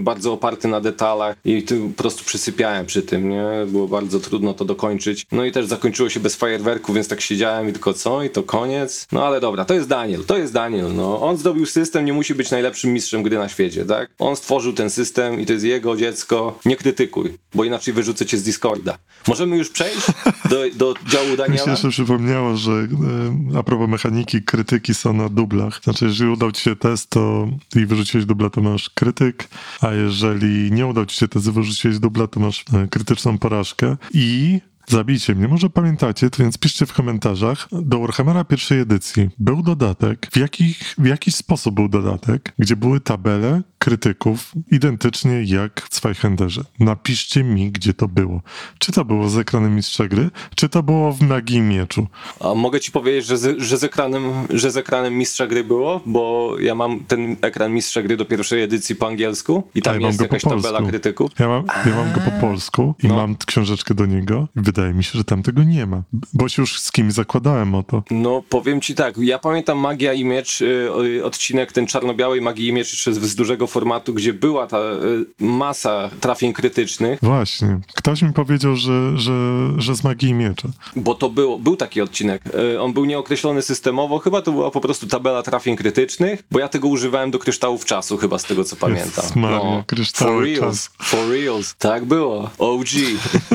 [0.00, 1.64] bardzo oparty na detalach i
[1.96, 3.44] po prostu przysypiałem przy tym, nie?
[3.66, 5.26] Było bardzo trudno to dokończyć.
[5.32, 8.22] No i też zakończyło się bez fajerwerku, więc tak siedziałem i tylko co?
[8.22, 9.06] I to koniec?
[9.12, 11.20] No ale dobra, to jest Daniel, to jest Daniel, no.
[11.20, 14.10] On zrobił system, nie musi być najlepszym mistrzem gry na świecie, tak?
[14.18, 16.58] On stworzył ten system i to jest jego dziecko.
[16.64, 18.98] Nie krytykuj, bo inaczej wyrzucę cię z Discorda.
[19.28, 20.06] Możemy już przejść
[20.50, 21.70] do, do działu mi się Daniela?
[21.70, 25.80] jeszcze przypomniało, że e, a propos mechaniki, krytyki są na dublach.
[25.84, 29.48] Znaczy, jeżeli udał ci się test to i wyrzuciłeś dubla, to masz krytyk,
[29.80, 33.96] a jeżeli nie udał ci się test i wyrzuciłeś dubla, to masz e, krytyczną porażkę
[34.14, 37.68] i Zabijcie mnie, może pamiętacie, to więc piszcie w komentarzach.
[37.72, 40.28] Do Warhammera pierwszej edycji był dodatek.
[40.32, 46.62] W, jakich, w jaki sposób był dodatek, gdzie były tabele krytyków identycznie jak w Zweihenderze.
[46.80, 48.40] Napiszcie mi, gdzie to było.
[48.78, 52.06] Czy to było z ekranem mistrza gry, czy to było w Magii Mieczu.
[52.40, 56.00] A mogę ci powiedzieć, że z, że, z ekranem, że z ekranem mistrza gry było,
[56.06, 60.06] bo ja mam ten ekran mistrza gry do pierwszej edycji po angielsku i tam ja
[60.06, 61.30] jest jakaś tabela krytyków.
[61.38, 63.16] Ja mam, ja mam go po polsku i No.
[63.16, 64.48] mam książeczkę do niego.
[64.56, 66.02] Wydaje mi się, że tam tego nie ma.
[66.34, 68.02] Bo się już z kimś zakładałem o to.
[68.10, 70.88] No, powiem ci tak, ja pamiętam Magia i Miecz, y,
[71.18, 75.44] y, odcinek ten czarno-białej Magii i Miecz jeszcze z, dużego formatu, gdzie była ta y,
[75.44, 77.80] masa trafień krytycznych, Właśnie.
[77.94, 80.68] Ktoś mi powiedział, że, że, że z Magii i Miecza.
[80.96, 82.42] bo to było, był taki odcinek.
[82.80, 86.88] On był nieokreślony systemowo, chyba to była po prostu tabela trafień krytycznych, bo ja tego
[86.88, 89.24] używałem do kryształów czasu, chyba z tego co pamiętam.
[89.36, 90.90] No, Maria, kryształy for reals, czasu.
[91.00, 91.74] for reals.
[91.78, 92.50] Tak było.
[92.58, 92.88] OG.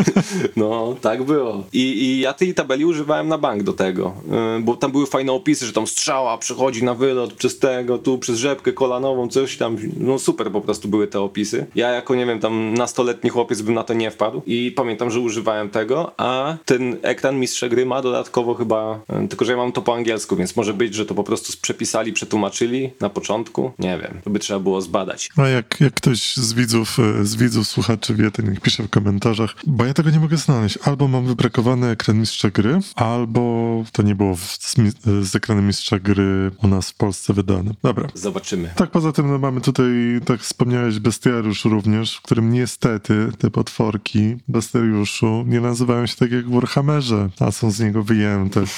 [0.56, 1.64] no, tak Tak było.
[1.74, 5.32] I, I ja tej tabeli używałem na bank do tego, yy, bo tam były fajne
[5.32, 9.78] opisy, że tam strzała przechodzi na wylot przez tego, tu przez rzepkę kolanową, coś tam.
[10.00, 11.66] No super po prostu były te opisy.
[11.76, 15.20] Ja jako, nie wiem, tam nastoletni chłopiec bym na to nie wpadł i pamiętam, że
[15.20, 19.72] używałem tego, a ten ekran mistrza gry ma dodatkowo chyba, yy, tylko że ja mam
[19.72, 23.72] to po angielsku, więc może być, że to po prostu przepisali, przetłumaczyli na początku.
[23.80, 25.30] Nie wiem, to by trzeba było zbadać.
[25.38, 28.90] A jak, jak ktoś z widzów, e, z widzów, słuchaczy wie, to niech pisze w
[28.90, 30.78] komentarzach, bo ja tego nie mogę znaleźć.
[30.84, 34.76] Albo mam wybrakowany ekran mistrza gry, albo to nie było w, z,
[35.22, 37.72] z ekranem mistrza gry u nas w Polsce wydane.
[37.84, 38.08] Dobra.
[38.14, 38.70] Zobaczymy.
[38.76, 39.86] Tak, poza tym no, mamy tutaj,
[40.26, 46.46] tak wspomniałeś, bestiariusz również, w którym niestety te potworki bestiariuszu nie nazywają się tak jak
[46.50, 48.64] w Warhammerze, a są z niego wyjęte.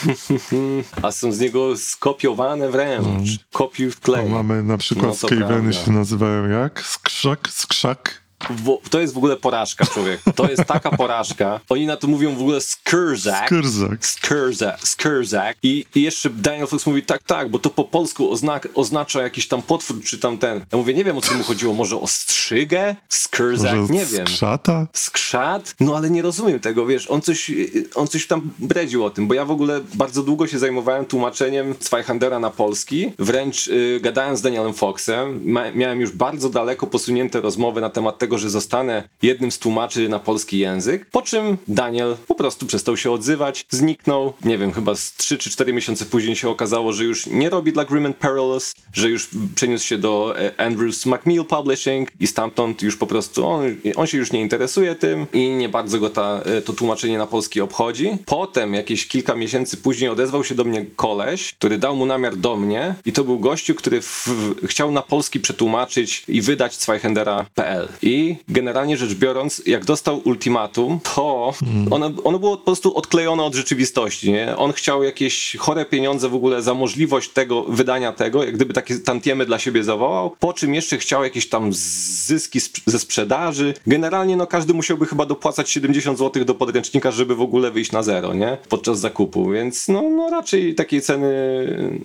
[1.02, 3.40] A są z niego skopiowane wręcz.
[3.52, 4.30] Kopiuj w klej.
[4.30, 6.82] mamy na przykład No, Skaveny się nazywają jak?
[6.82, 7.50] Skrzak?
[7.50, 8.27] Skrzak?
[8.50, 10.22] Wo- to jest w ogóle porażka, człowiek.
[10.36, 11.60] To jest taka porażka.
[11.70, 13.50] Oni na to mówią w ogóle skurzak.
[13.50, 14.06] Kyrzak.
[14.06, 15.58] Skurzak, skurzak.
[15.64, 19.48] I, I jeszcze Daniel Fox mówi tak, tak, bo to po polsku oznak, oznacza jakiś
[19.48, 20.66] tam potwór, czy tam ten.
[20.72, 22.96] Ja mówię, nie wiem o co mu chodziło, może o strzygę?
[23.10, 23.90] Skurzak?
[23.90, 24.28] Nie wiem.
[24.28, 24.88] Skrzata?
[24.94, 25.76] skrzat?
[25.80, 27.52] No ale nie rozumiem tego, wiesz, on coś,
[27.96, 31.76] on coś tam bredził o tym, bo ja w ogóle bardzo długo się zajmowałem tłumaczeniem
[31.80, 37.42] Zweihandera na polski, wręcz y, gadałem z Danielem Foxem, ma, miałem już bardzo daleko posunięte
[37.42, 42.16] rozmowy na temat tego, że zostanę jednym z tłumaczy na polski język, po czym Daniel
[42.28, 46.36] po prostu przestał się odzywać, zniknął, nie wiem, chyba z 3 czy 4 miesiące później
[46.36, 50.34] się okazało, że już nie robi dla Grim and Perilous, że już przeniósł się do
[50.40, 54.96] e, Andrews McMill Publishing i stamtąd już po prostu on, on się już nie interesuje
[54.96, 58.18] tym i nie bardzo go ta, e, to tłumaczenie na polski obchodzi.
[58.26, 62.56] Potem jakieś kilka miesięcy później odezwał się do mnie koleś, który dał mu namiar do
[62.56, 64.28] mnie i to był gościu, który w,
[64.64, 67.88] chciał na polski przetłumaczyć i wydać Zweihandera.pl.
[68.02, 68.17] I
[68.50, 71.54] generalnie rzecz biorąc, jak dostał ultimatum, to
[71.92, 74.32] ono, ono było po prostu odklejone od rzeczywistości.
[74.32, 74.58] Nie?
[74.58, 78.96] On chciał jakieś chore pieniądze w ogóle za możliwość tego wydania tego, jak gdyby takie
[79.00, 83.74] tantiemy dla siebie zawołał, po czym jeszcze chciał jakieś tam zyski sp- ze sprzedaży.
[83.88, 88.04] Generalnie no każdy musiałby chyba dopłacać 70 zł do podręcznika, żeby w ogóle wyjść na
[88.04, 88.58] zero, nie?
[88.70, 91.28] Podczas zakupu, więc no, no raczej takiej ceny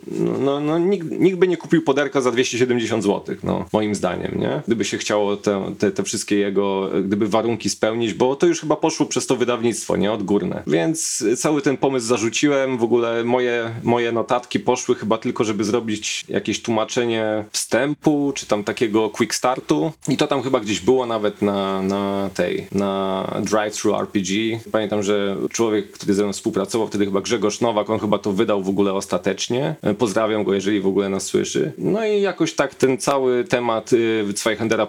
[0.07, 4.41] no, no, no nikt, nikt by nie kupił poderka za 270 zł, no moim zdaniem,
[4.41, 4.63] nie?
[4.67, 8.77] Gdyby się chciało te, te, te wszystkie jego, gdyby warunki spełnić, bo to już chyba
[8.77, 10.13] poszło przez to wydawnictwo, nie?
[10.13, 10.63] Odgórne.
[10.67, 16.25] Więc cały ten pomysł zarzuciłem, w ogóle moje, moje notatki poszły chyba tylko, żeby zrobić
[16.29, 21.43] jakieś tłumaczenie wstępu, czy tam takiego quick startu i to tam chyba gdzieś było nawet
[21.43, 24.61] na, na tej, na Drive-Thru RPG.
[24.73, 28.63] Pamiętam, że człowiek, który ze mną współpracował, wtedy chyba Grzegorz Nowak, on chyba to wydał
[28.63, 29.75] w ogóle ostatecznie.
[29.99, 31.73] Pozdrawiam go, jeżeli w ogóle nas słyszy.
[31.79, 34.25] No i jakoś tak ten cały temat y,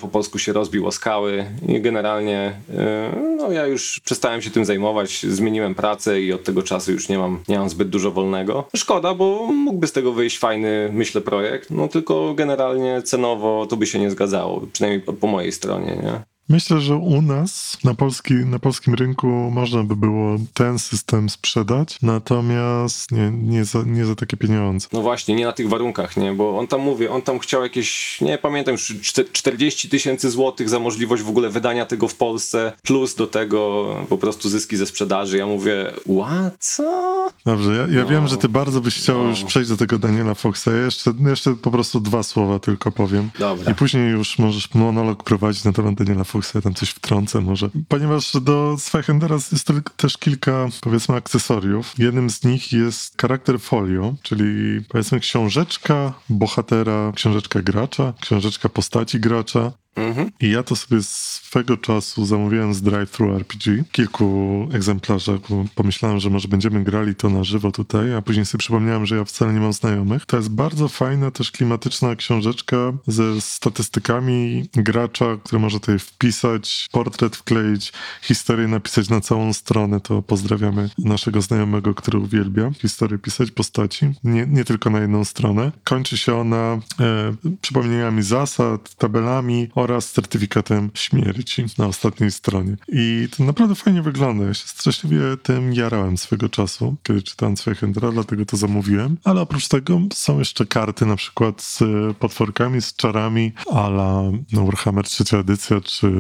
[0.02, 4.66] po polsku się rozbił o skały i generalnie y, no ja już przestałem się tym
[4.66, 8.68] zajmować, zmieniłem pracę i od tego czasu już nie mam, nie mam zbyt dużo wolnego.
[8.76, 13.88] Szkoda, bo mógłby z tego wyjść fajny, myślę, projekt, no tylko generalnie cenowo to by
[13.88, 16.33] się nie zgadzało, przynajmniej po, po mojej stronie, nie?
[16.54, 21.98] Myślę, że u nas na, polski, na polskim rynku można by było ten system sprzedać,
[22.02, 24.88] natomiast nie, nie, za, nie za takie pieniądze.
[24.94, 26.34] No właśnie, nie na tych warunkach, nie?
[26.34, 30.70] Bo on tam mówi, on tam chciał jakieś, nie pamiętam już, czte- 40 tysięcy złotych
[30.70, 34.86] za możliwość w ogóle wydania tego w Polsce, plus do tego po prostu zyski ze
[34.86, 35.38] sprzedaży.
[35.38, 36.54] Ja mówię, what?
[36.60, 37.30] Co?
[37.46, 38.10] Dobrze, ja, ja No.
[38.10, 39.30] wiem, że ty bardzo byś chciał No.
[39.30, 40.68] już przejść do tego Daniela Foxa.
[40.72, 43.30] Ja jeszcze, jeszcze po prostu dwa słowa tylko powiem.
[43.40, 43.72] Dobra.
[43.72, 47.70] I później już możesz monolog prowadzić na temat Daniela Foxa, ja tam coś wtrącę może.
[47.88, 51.94] Ponieważ do Zweihandera jest też kilka, powiedzmy, akcesoriów.
[51.98, 59.72] Jednym z nich jest charakter folio, czyli powiedzmy książeczka bohatera, książeczka gracza, książeczka postaci gracza.
[59.96, 60.32] Mhm.
[60.40, 63.84] I ja to sobie swego czasu zamówiłem z Drive-Thru RPG.
[63.92, 68.60] Kilku egzemplarzach, bo pomyślałem, że może będziemy grali to na żywo tutaj, a później sobie
[68.60, 70.26] przypomniałem, że ja wcale nie mam znajomych.
[70.26, 77.36] To jest bardzo fajna, też klimatyczna książeczka ze statystykami gracza, który może tutaj wpisać, portret
[77.36, 80.02] wkleić, historię napisać na całą stronę.
[80.02, 85.72] To pozdrawiamy naszego znajomego, który uwielbia historię pisać postaci, nie, nie tylko na jedną stronę.
[85.84, 92.78] Kończy się ona e, przypomnieniami zasad, tabelami oraz certyfikatem śmierci na ostatniej stronie.
[92.88, 94.46] I to naprawdę fajnie wygląda.
[94.46, 99.18] Ja się straszliwie tym jarałem swego czasu, kiedy czytałem Zweihandera, dlatego to zamówiłem.
[99.24, 101.84] Ale oprócz tego są jeszcze karty na przykład z
[102.18, 104.22] potworkami, z czarami ala
[104.54, 106.12] Warhammer trzecia edycja, czy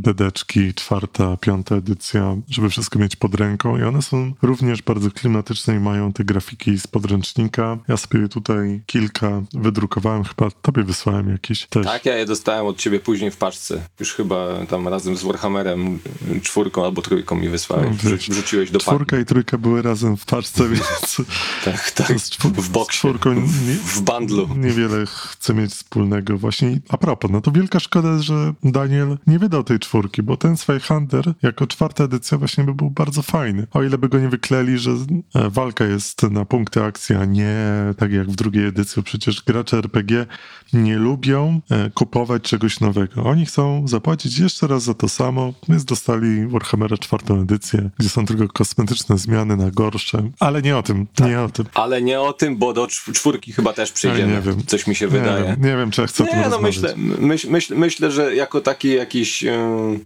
[0.00, 3.78] Dedeczki czwarta, piąta edycja, żeby wszystko mieć pod ręką.
[3.78, 7.78] I one są również bardzo klimatyczne i mają te grafiki z podręcznika.
[7.88, 11.86] Ja sobie tutaj kilka wydrukowałem, chyba tobie wysłałem jakieś też.
[11.86, 13.82] Tak, ja je dostałem od ciebie później w paczce.
[14.00, 15.98] Już chyba tam razem z Warhammerem
[16.36, 17.86] y, czwórką albo trójką mi wysłałeś.
[18.04, 18.90] No, Wrzu- Wrzuciłeś do paczki.
[18.94, 21.16] Czwórka i trójka były razem w paczce, więc
[21.64, 22.20] Tak, tak.
[22.20, 22.98] z, czwór- W boksie.
[22.98, 23.46] czwórką nie,
[23.84, 24.48] W bundlu.
[24.56, 26.38] niewiele chce mieć wspólnego.
[26.38, 30.56] Właśnie a propos, no to wielka szkoda, że Daniel nie wydał tej czwórki, bo ten
[30.88, 33.66] Hunter jako czwarta edycja właśnie by był bardzo fajny.
[33.72, 34.90] O ile by go nie wykleli, że
[35.34, 37.54] e, walka jest na punkty akcji, a nie
[37.98, 39.02] tak jak w drugiej edycji.
[39.02, 40.26] Przecież gracze RPG
[40.72, 42.93] nie lubią e, kupować czegoś nowego.
[43.24, 48.26] Oni chcą zapłacić jeszcze raz za to samo, więc dostali Warhammera czwartą edycję, gdzie są
[48.26, 50.30] tylko kosmetyczne zmiany na gorsze.
[50.40, 51.66] Ale nie o tym, nie o tym.
[51.74, 54.32] Ale nie o tym, bo do czw- czwórki chyba też przyjdziemy.
[54.32, 54.66] nie wiem.
[54.66, 55.44] Coś mi się Nie wydaje.
[55.44, 56.62] wiem, nie wiem, czy ja chcę Nie, no rozmawiać.
[56.76, 59.58] myślę, myśl, myśl, myślę, że jako taki jakiś e,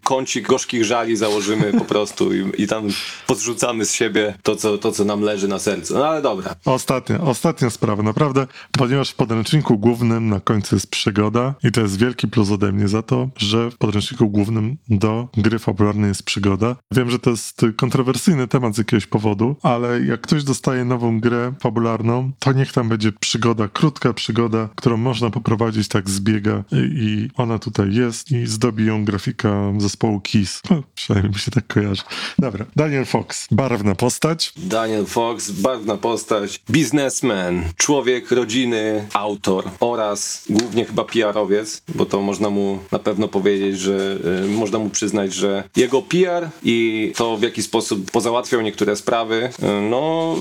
[0.04, 2.84] kącik gorzkich żali założymy po prostu i, i tam
[3.26, 5.94] podrzucamy z siebie to co, to, co nam leży na sercu.
[5.98, 6.54] No ale dobra.
[6.64, 11.98] Ostatnia, ostatnia sprawa, naprawdę, ponieważ w podręczniku głównym na końcu jest przygoda i to jest
[11.98, 16.76] wielki plus ode mnie za to, że w podręczniku głównym do gry fabularnej jest przygoda.
[16.92, 21.52] Wiem, że to jest kontrowersyjny temat z jakiegoś powodu, ale jak ktoś dostaje nową grę
[21.60, 26.76] fabularną, to niech tam będzie przygoda, krótka przygoda, którą można poprowadzić tak z biega i,
[26.76, 30.62] i ona tutaj jest i zdobi ją grafika zespołu KISS.
[30.70, 32.02] No, przynajmniej mi się tak kojarzy.
[32.38, 34.52] Dobra, Daniel Fox, barwna postać.
[34.56, 42.50] Daniel Fox, barwna postać, biznesmen, człowiek rodziny, autor oraz głównie chyba PR-owiec, bo to można
[42.50, 47.42] mu na pewno powiedzieć, że y, można mu przyznać, że jego PR i to w
[47.42, 50.36] jaki sposób pozałatwiał niektóre sprawy, y, no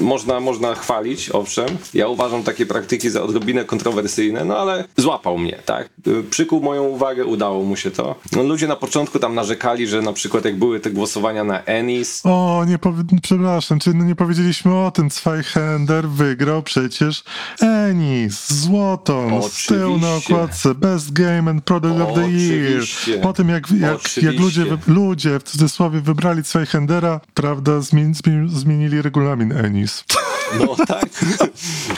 [0.00, 1.68] można, można chwalić, owszem.
[1.94, 5.88] Ja uważam takie praktyki za odrobinę kontrowersyjne, no ale złapał mnie, tak?
[6.30, 8.14] Przykuł moją uwagę, udało mu się to.
[8.32, 12.22] No, ludzie na początku tam narzekali, że na przykład jak były te głosowania na Ennis,
[12.24, 12.78] O, nie
[13.22, 15.08] przepraszam, czy no nie powiedzieliśmy o tym.
[15.08, 17.24] Zweihänder wygrał przecież
[17.60, 20.34] Ennis, złoto, z tyłu na Oczywiście.
[20.34, 22.82] okładce, Best Game and Product of the Year.
[22.82, 23.18] Oczywiście.
[23.18, 24.32] Po tym jak, jak, jak Oczywiście.
[24.32, 28.12] ludzie, ludzie w cudzysłowie wybrali Zweihändera, prawda, zmien,
[28.48, 29.71] zmienili regulamin Ennis.
[30.60, 31.08] No tak.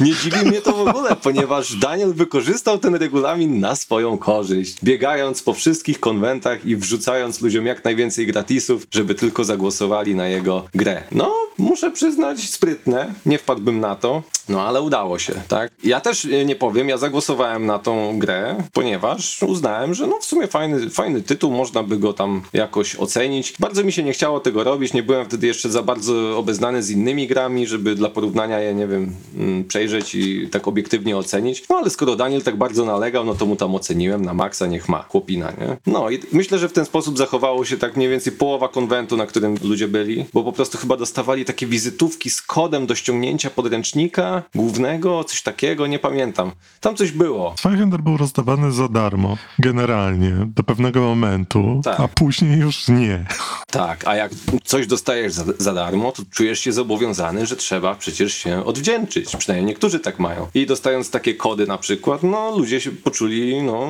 [0.01, 5.43] Nie dziwi mnie to w ogóle, ponieważ Daniel wykorzystał ten regulamin na swoją korzyść, biegając
[5.43, 11.03] po wszystkich konwentach i wrzucając ludziom jak najwięcej gratisów, żeby tylko zagłosowali na jego grę.
[11.13, 15.73] No, muszę przyznać, sprytne, nie wpadłbym na to, no ale udało się, tak?
[15.85, 20.25] Ja też e, nie powiem, ja zagłosowałem na tą grę, ponieważ uznałem, że no w
[20.25, 23.55] sumie fajny, fajny tytuł, można by go tam jakoś ocenić.
[23.61, 26.91] Bardzo mi się nie chciało tego robić, nie byłem wtedy jeszcze za bardzo obeznany z
[26.91, 31.65] innymi grami, żeby dla porównania je, nie wiem, mm, przejrzeć i tak obiektywnie ocenić.
[31.71, 34.89] No ale skoro Daniel tak bardzo nalegał, no to mu tam oceniłem na maksa, niech
[34.89, 35.77] ma, chłopina, nie?
[35.87, 39.27] No i myślę, że w ten sposób zachowało się tak mniej więcej połowa konwentu, na
[39.27, 44.43] którym ludzie byli, bo po prostu chyba dostawali takie wizytówki z kodem do ściągnięcia podręcznika
[44.55, 46.51] głównego, coś takiego, nie pamiętam.
[46.81, 47.55] Tam coś było.
[47.63, 52.01] Zweihänder był rozdawany za darmo, generalnie, do pewnego momentu, Tak.
[52.01, 53.27] a później już nie.
[53.71, 54.33] Tak, a jak
[54.65, 59.37] coś dostajesz za, za darmo, to czujesz się zobowiązany, że trzeba przecież się odwdzięczyć.
[59.37, 60.47] Przynajmniej niektórzy tak mają.
[60.55, 63.89] I dostając takie kody na przykład, no ludzie się poczuli no,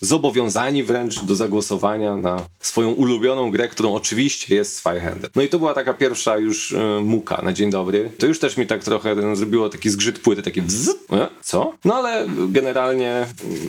[0.00, 5.28] zobowiązani wręcz do zagłosowania na swoją ulubioną grę, którą oczywiście jest Zweihänder.
[5.36, 8.10] No i to była taka pierwsza już e, muka na dzień dobry.
[8.18, 11.72] To już też mi tak trochę no, zrobiło taki zgrzyt płyty, taki wzz, e, co?
[11.84, 13.26] No ale generalnie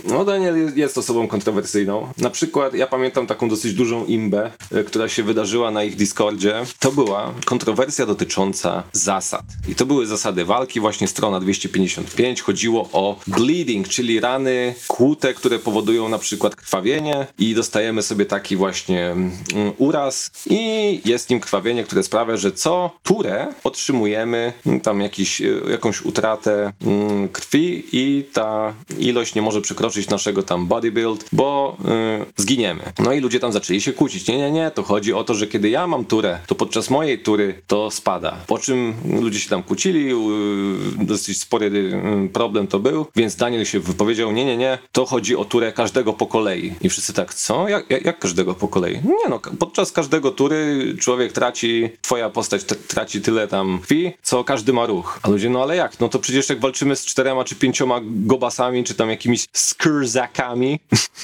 [0.09, 2.07] no Daniel jest, jest osobą kontrowersyjną.
[2.17, 6.53] Na przykład ja pamiętam taką dosyć dużą imbę, e, która się wydarzyła na ich Discordzie.
[6.79, 9.26] To była kontrowersja dotycząca zasad.
[9.67, 12.41] I to były zasady walki, właśnie strona 255.
[12.41, 18.55] Chodziło o bleeding, czyli rany kłute, które powodują na przykład krwawienie i dostajemy sobie taki
[18.55, 19.31] właśnie mm,
[19.77, 25.45] uraz i jest nim krwawienie, które sprawia, że co turę otrzymujemy mm, tam jakiś, e,
[25.71, 31.77] jakąś utratę mm, krwi i ta ilość nie może przekroczyć naszego tam body build, bo
[32.21, 32.83] y, zginiemy.
[32.99, 34.27] No i ludzie tam zaczęli się kłócić.
[34.27, 37.19] Nie, nie, nie, to chodzi o to, że kiedy ja mam turę, to podczas mojej
[37.19, 38.37] tury to spada.
[38.47, 40.11] Po czym ludzie się tam kłócili,
[40.99, 45.35] dosyć spory y, problem to był, więc Daniel się wypowiedział, nie, nie, nie, to chodzi
[45.35, 46.73] o turę każdego po kolei.
[46.81, 47.69] I wszyscy tak, co?
[47.69, 48.95] Jak, jak, jak każdego po kolei?
[48.95, 54.73] Nie no, podczas każdego tury człowiek traci, twoja postać traci tyle tam krwi, co każdy
[54.73, 55.19] ma ruch.
[55.23, 55.99] A ludzie, no ale jak?
[55.99, 60.79] No to przecież jak walczymy z czterema czy pięcioma gobasami, czy tam jakimiś skurzakami,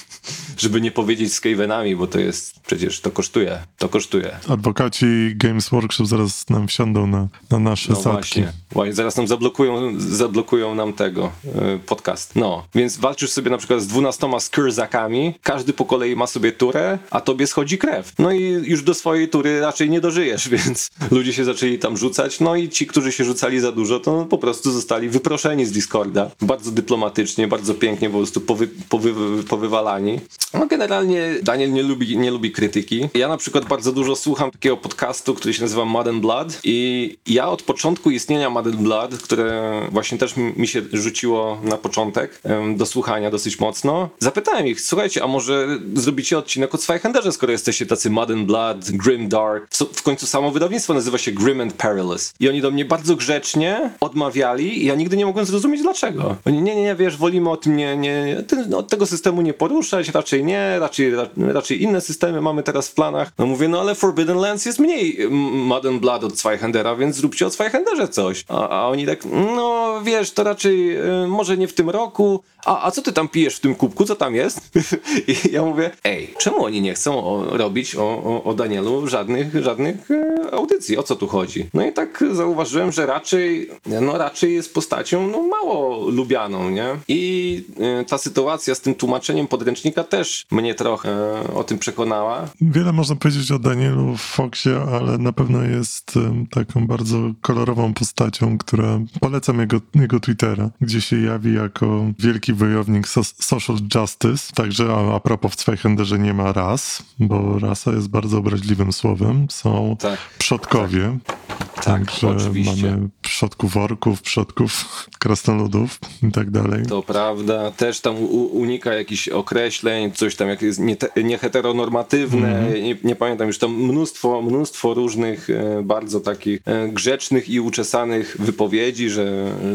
[0.64, 4.38] żeby nie powiedzieć skavenami, bo to jest, przecież to kosztuje, to kosztuje.
[4.50, 8.54] Adwokaci Games Workshop zaraz nam wsiądą na, na nasze No właśnie.
[8.72, 11.32] właśnie, zaraz nam zablokują, zablokują nam tego
[11.76, 12.36] y, podcast.
[12.36, 16.98] No, więc walczysz sobie na przykład z dwunastoma skurzakami, każdy po kolei ma sobie turę,
[17.10, 18.14] a tobie schodzi krew.
[18.20, 21.98] No i już do swojej tury raczej nie dożyjesz, więc ludzie się zaczęli zaczęli tam
[21.98, 25.72] rzucać, no i ci, którzy się rzucali za dużo, to po prostu zostali wyproszeni z
[25.72, 26.32] Discorda.
[26.42, 29.14] Bardzo dyplomatycznie, bardzo pięknie po prostu powy, powy,
[29.44, 30.20] powywalani.
[30.54, 33.10] No generalnie Daniel nie lubi, nie lubi krytyki.
[33.14, 37.18] Ja na przykład bardzo dużo słucham takiego podcastu, który się nazywa Mud and Blood i
[37.26, 42.42] ja od początku istnienia Mud and Blood, które właśnie też mi się rzuciło na początek
[42.76, 47.86] do słuchania dosyć mocno, zapytałem ich, słuchajcie, a może zrobicie odcinek o Zweihenderze, skoro jesteście
[47.86, 49.68] tacy Mud and Blood, Grim Dark.
[49.70, 52.34] W, w końcu samo wydawnictwo nazywa się Grim and Perilous.
[52.40, 56.36] I oni do mnie bardzo grzecznie odmawiali i ja nigdy nie mogłem zrozumieć dlaczego.
[56.46, 60.10] Oni, nie, nie, nie, wiesz, wolimy o tym nie, nie, no, tego systemu nie poruszać,
[60.10, 63.32] raczej nie, raczej, ra, raczej inne systemy mamy teraz w planach.
[63.38, 67.48] No mówię, no ale Forbidden Lands jest mniej Mud and Blood od Zweihendera, więc zróbcie
[67.48, 68.46] o Zweihenderze coś.
[68.48, 69.26] A, a oni tak,
[69.56, 72.44] no wiesz, to raczej y, może nie w tym roku.
[72.66, 74.06] A, a co ty tam pijesz w tym kubku?
[74.06, 74.72] Co tam jest?
[75.28, 79.64] I ja mówię, ej, czemu oni nie chcą o, robić o, o, o Danielu żadnych,
[79.64, 80.98] żadnych e, audycji?
[80.98, 81.70] O co tu chodzi?
[81.74, 83.70] No i tak zauważyłem, że raczej,
[84.02, 86.88] no raczej jest postacią no, mało lubianą, nie?
[87.08, 92.48] I e, ta sytuacja z tym tłumaczeniem podręcznika też mnie trochę e, o tym przekonała.
[92.62, 98.58] Wiele można powiedzieć o Danielu Foxie, ale na pewno jest em, taką bardzo kolorową postacią,
[98.58, 104.54] która polecam jego, jego Twittera, gdzie się jawi jako wielki wojownik so, social justice.
[104.56, 109.48] Także a, a propos w Zweihenderze nie ma ras, bo rasa jest bardzo obraźliwym słowem.
[109.50, 110.20] Są Tak.
[110.38, 111.18] przodkowie.
[111.26, 111.53] Tak,
[111.84, 112.88] Także oczywiście.
[112.88, 114.86] mamy przodków orków, przodków
[115.20, 116.00] krasnoludów
[116.30, 116.86] i tak dalej.
[116.86, 118.16] To prawda, też tam
[118.52, 120.82] unika jakichś określeń, coś tam jak jest
[121.24, 127.60] nieheteronormatywne, nie, nie pamiętam już tam mnóstwo, mnóstwo różnych e, bardzo takich e, grzecznych i
[127.60, 129.24] uczesanych wypowiedzi, że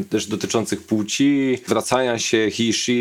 [0.00, 2.92] e, też dotyczących płci, zwracania się he, she,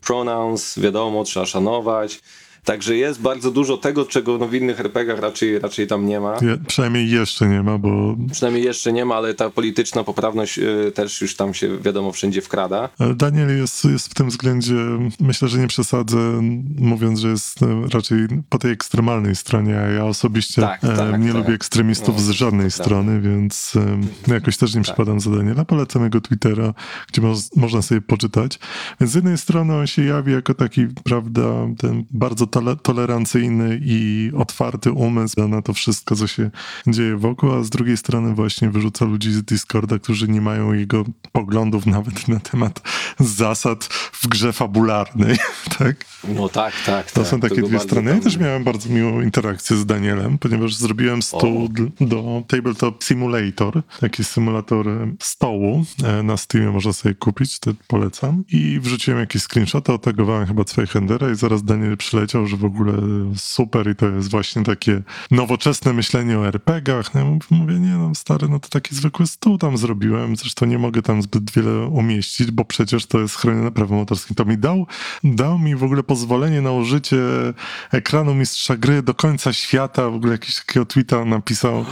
[0.00, 2.20] pronouns, wiadomo, trzeba szanować.
[2.64, 6.36] Także jest bardzo dużo tego, czego no, w innych RPGach raczej, raczej tam nie ma.
[6.42, 10.92] Je, przynajmniej jeszcze nie ma, bo Przynajmniej jeszcze nie ma, ale ta polityczna poprawność e,
[10.94, 12.88] też już tam się wiadomo wszędzie wkrada.
[12.98, 14.74] Ale Daniel jest, jest w tym względzie,
[15.20, 16.40] myślę, że nie przesadzę,
[16.78, 21.20] mówiąc, że jest e, raczej po tej ekstremalnej stronie, a ja osobiście Tak, e, tak,
[21.20, 21.36] nie tak.
[21.36, 23.74] lubię ekstremistów No, z żadnej strony, więc
[24.28, 25.64] e, jakoś też nie przypadam za Daniela.
[25.64, 26.74] Polecam jego Twittera,
[27.08, 28.58] gdzie moz, można sobie poczytać.
[29.00, 31.42] Więc z jednej strony on się jawi jako taki, prawda,
[31.78, 32.46] ten bardzo
[32.82, 36.50] tolerancyjny i otwarty umysł na to wszystko, co się
[36.86, 41.04] dzieje wokół, a z drugiej strony właśnie wyrzuca ludzi z Discorda, którzy nie mają jego
[41.32, 42.80] poglądów nawet na temat
[43.18, 45.36] zasad w grze fabularnej,
[45.78, 46.04] tak?
[46.28, 47.10] No tak, tak.
[47.10, 48.10] To tak, są takie dwie strony.
[48.10, 52.04] Ja też miałem bardzo miłą interakcję z Danielem, ponieważ zrobiłem stół O.
[52.04, 58.44] do Tabletop Simulator, taki symulator e, stołu e, na Steamie można sobie kupić, to polecam.
[58.52, 62.92] I wrzuciłem jakieś screenshoty, otagowałem chyba Zweihendera i zaraz Daniel przyleciał, że w ogóle
[63.36, 67.14] super i to jest właśnie takie nowoczesne myślenie o RPG-ach.
[67.14, 71.02] No mówię, nie no stary, no to taki zwykły stół tam zrobiłem, zresztą nie mogę
[71.02, 74.36] tam zbyt wiele umieścić, bo przecież to jest chronione prawem autorskim.
[74.36, 74.86] To mi dał,
[75.24, 77.16] dał mi w ogóle pozwolenie na użycie
[77.92, 81.84] ekranu mistrza gry do końca świata, w ogóle jakiś takiego tweeta napisał,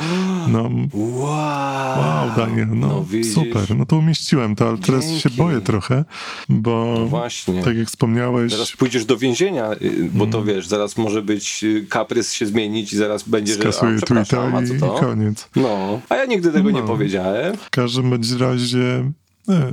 [0.48, 3.34] no Wow, wow Daniel, no, widzisz.
[3.34, 5.36] super, no to umieściłem to, ale teraz się Dzięki.
[5.38, 6.04] boję trochę,
[6.48, 7.62] bo Właśnie.
[7.62, 10.30] tak jak wspomniałeś, Zaraz pójdziesz do więzienia, y, bo Mm.
[10.38, 13.96] To wiesz, zaraz może być y, kaprys się zmienić i zaraz będzie, że a, skasuję
[13.96, 14.96] przepraszam, a co i, to?
[14.96, 15.48] i koniec.
[15.56, 16.86] No, a ja nigdy tego nie No.
[16.86, 17.56] powiedziałem.
[17.56, 19.12] W każdym bądź razie,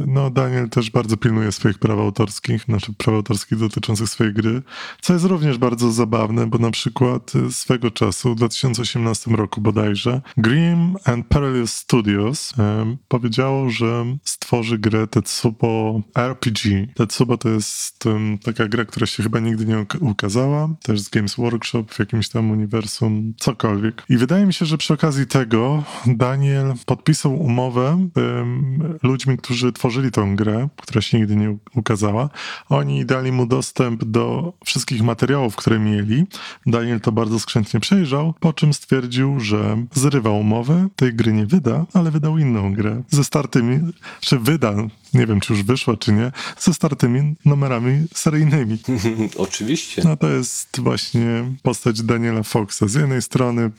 [0.07, 4.61] no Daniel też bardzo pilnuje swoich praw autorskich, znaczy praw autorskich dotyczących swojej gry,
[5.01, 10.21] co jest również bardzo zabawne, bo na przykład e, swego czasu, w 2018 roku bodajże,
[10.37, 16.87] Grim and Perilous Studios e, powiedziało, że stworzy grę Tetsubo RPG.
[16.95, 21.09] Tetsubo to jest em, taka gra, która się chyba nigdy nie uk- ukazała, też z
[21.09, 24.03] Games Workshop w jakimś tam uniwersum, cokolwiek.
[24.09, 30.11] I wydaje mi się, że przy okazji tego Daniel podpisał umowę em, ludźmi, którzy tworzyli
[30.11, 32.29] tą grę, która się nigdy nie ukazała.
[32.69, 36.25] Oni dali mu dostęp do wszystkich materiałów, które mieli.
[36.65, 41.85] Daniel to bardzo skrzętnie przejrzał, po czym stwierdził, że zrywa umowę, tej gry nie wyda,
[41.93, 43.79] ale wydał inną grę ze startymi,
[44.19, 44.75] czy wyda,
[45.13, 48.77] nie wiem czy już wyszła, czy nie, ze startymi numerami seryjnymi.
[49.37, 50.01] Oczywiście.
[50.05, 52.87] No to jest właśnie postać Daniela Foxa.
[52.87, 53.71] Z jednej strony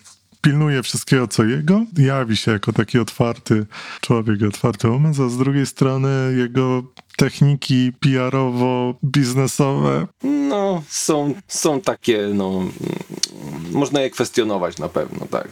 [0.43, 3.67] pilnuje wszystkiego, co jego, jawi się jako taki otwarty
[4.01, 6.83] człowiek, otwarty umysł, a z drugiej strony jego
[7.17, 12.63] techniki PR-owo-biznesowe No, są, są takie, no,
[13.73, 15.49] można je kwestionować na pewno, tak.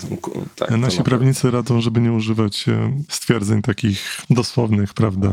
[0.56, 5.32] Tak Nasi prawnicy radzą, żeby nie używać e, stwierdzeń takich dosłownych, prawda?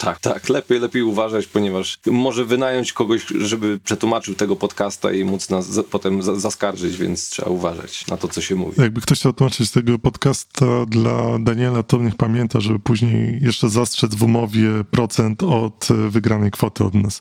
[0.00, 0.48] Tak, tak.
[0.48, 5.82] Lepiej, lepiej uważać, ponieważ może wynająć kogoś, żeby przetłumaczył tego podcasta i móc nas za,
[5.82, 8.82] potem za, zaskarżyć, więc trzeba uważać na to, co się mówi.
[8.82, 14.14] Jakby ktoś chciał tłumaczyć tego podcasta dla Daniela, to niech pamięta, żeby później jeszcze zastrzec
[14.14, 17.20] w umowie procent od e, wygranej kwoty od nas.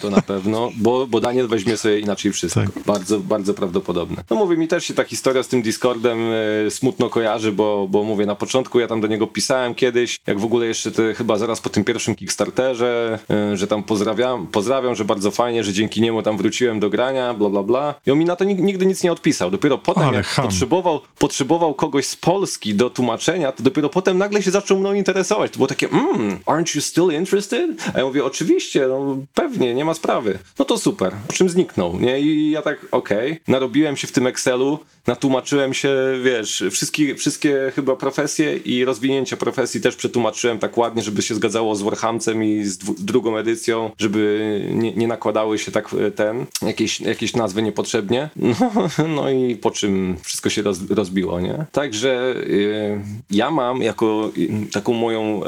[0.00, 2.60] To na pewno, bo, bo Daniel weźmie sobie inaczej wszystko.
[2.60, 2.84] Tak.
[2.86, 4.24] Bardzo, bardzo prawdopodobne.
[4.30, 6.18] No mówię, mi też się ta historia z tym Discordem
[6.66, 10.40] e, smutno kojarzy, bo, bo mówię, na początku ja tam do niego pisałem kiedyś, jak
[10.40, 14.94] w ogóle jeszcze te, chyba zaraz po tym pierwszym Kickstarterze, e, że tam pozdrawiam, pozdrawiam,
[14.94, 17.94] że bardzo fajnie, że dzięki niemu tam wróciłem do grania, bla bla bla.
[18.06, 19.50] I on mi na to nig- nigdy nic nie odpisał.
[19.50, 20.44] Dopiero potem, Ale jak ham.
[20.44, 25.50] potrzebował, potrzebował kogoś z Polski do tłumaczenia, to dopiero potem nagle się zaczął mną interesować.
[25.50, 27.70] To było takie, mm, aren't you still interested?
[27.94, 30.38] A ja mówię, oczywiście, no pewnie, nie ma sprawy.
[30.58, 31.12] No to super.
[31.26, 32.20] Po czym zniknął, nie?
[32.20, 35.90] I ja tak, okej, narobiłem się w tym Excelu, natłumaczyłem się,
[36.24, 41.67] wiesz, wszystkie, wszystkie chyba profesje i rozwinięcie profesji też przetłumaczyłem tak ładnie, żeby się zgadzało
[41.74, 47.00] z Warhamcem i z drugą edycją, żeby nie, nie nakładały się tak e, ten, jakieś,
[47.00, 48.28] jakieś nazwy niepotrzebnie.
[48.98, 51.66] No, no i po czym wszystko się roz, rozbiło, nie?
[51.72, 53.00] Także y,
[53.30, 54.30] ja mam jako
[54.72, 55.42] taką moją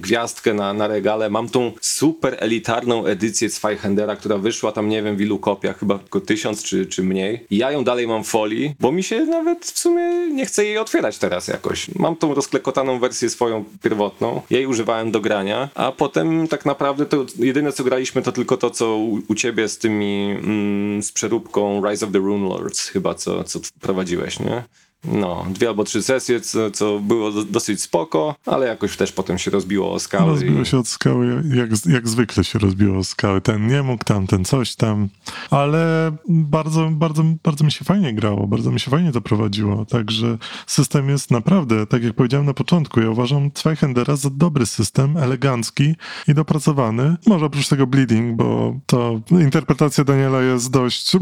[0.00, 5.16] gwiazdkę na, na regale, mam tą super elitarną edycję Zweihandera, która wyszła tam nie wiem
[5.16, 7.46] w ilu kopiach, chyba tylko tysiąc czy, czy mniej.
[7.50, 10.64] I ja ją dalej mam w folii, bo mi się nawet w sumie nie chce
[10.64, 11.94] jej otwierać teraz jakoś.
[11.94, 17.26] Mam tą rozklekotaną wersję swoją pierwotną, jej używałem do grania, a potem tak naprawdę to
[17.38, 21.88] jedyne co graliśmy to tylko to, co u, u ciebie z tymi, mm, z przeróbką
[21.88, 24.64] Rise of the Rune Lords chyba, co, co prowadziłeś, nie?
[25.04, 29.38] No, dwie albo trzy sesje, co, co było do, dosyć spoko, ale jakoś też potem
[29.38, 30.30] się rozbiło o skały.
[30.30, 30.66] Rozbiło i...
[30.66, 33.40] się od skały, jak, jak zwykle się rozbiło o skały.
[33.40, 35.08] Ten nie mógł, tam, ten coś tam.
[35.50, 39.84] Ale bardzo, bardzo, bardzo mi się fajnie grało, bardzo mi się fajnie to prowadziło.
[39.84, 45.16] Także system jest naprawdę, tak jak powiedziałem na początku, ja uważam Zweihandera za dobry system,
[45.16, 45.94] elegancki
[46.28, 47.16] i dopracowany.
[47.26, 51.12] Może oprócz tego bleeding, bo to interpretacja Daniela jest dość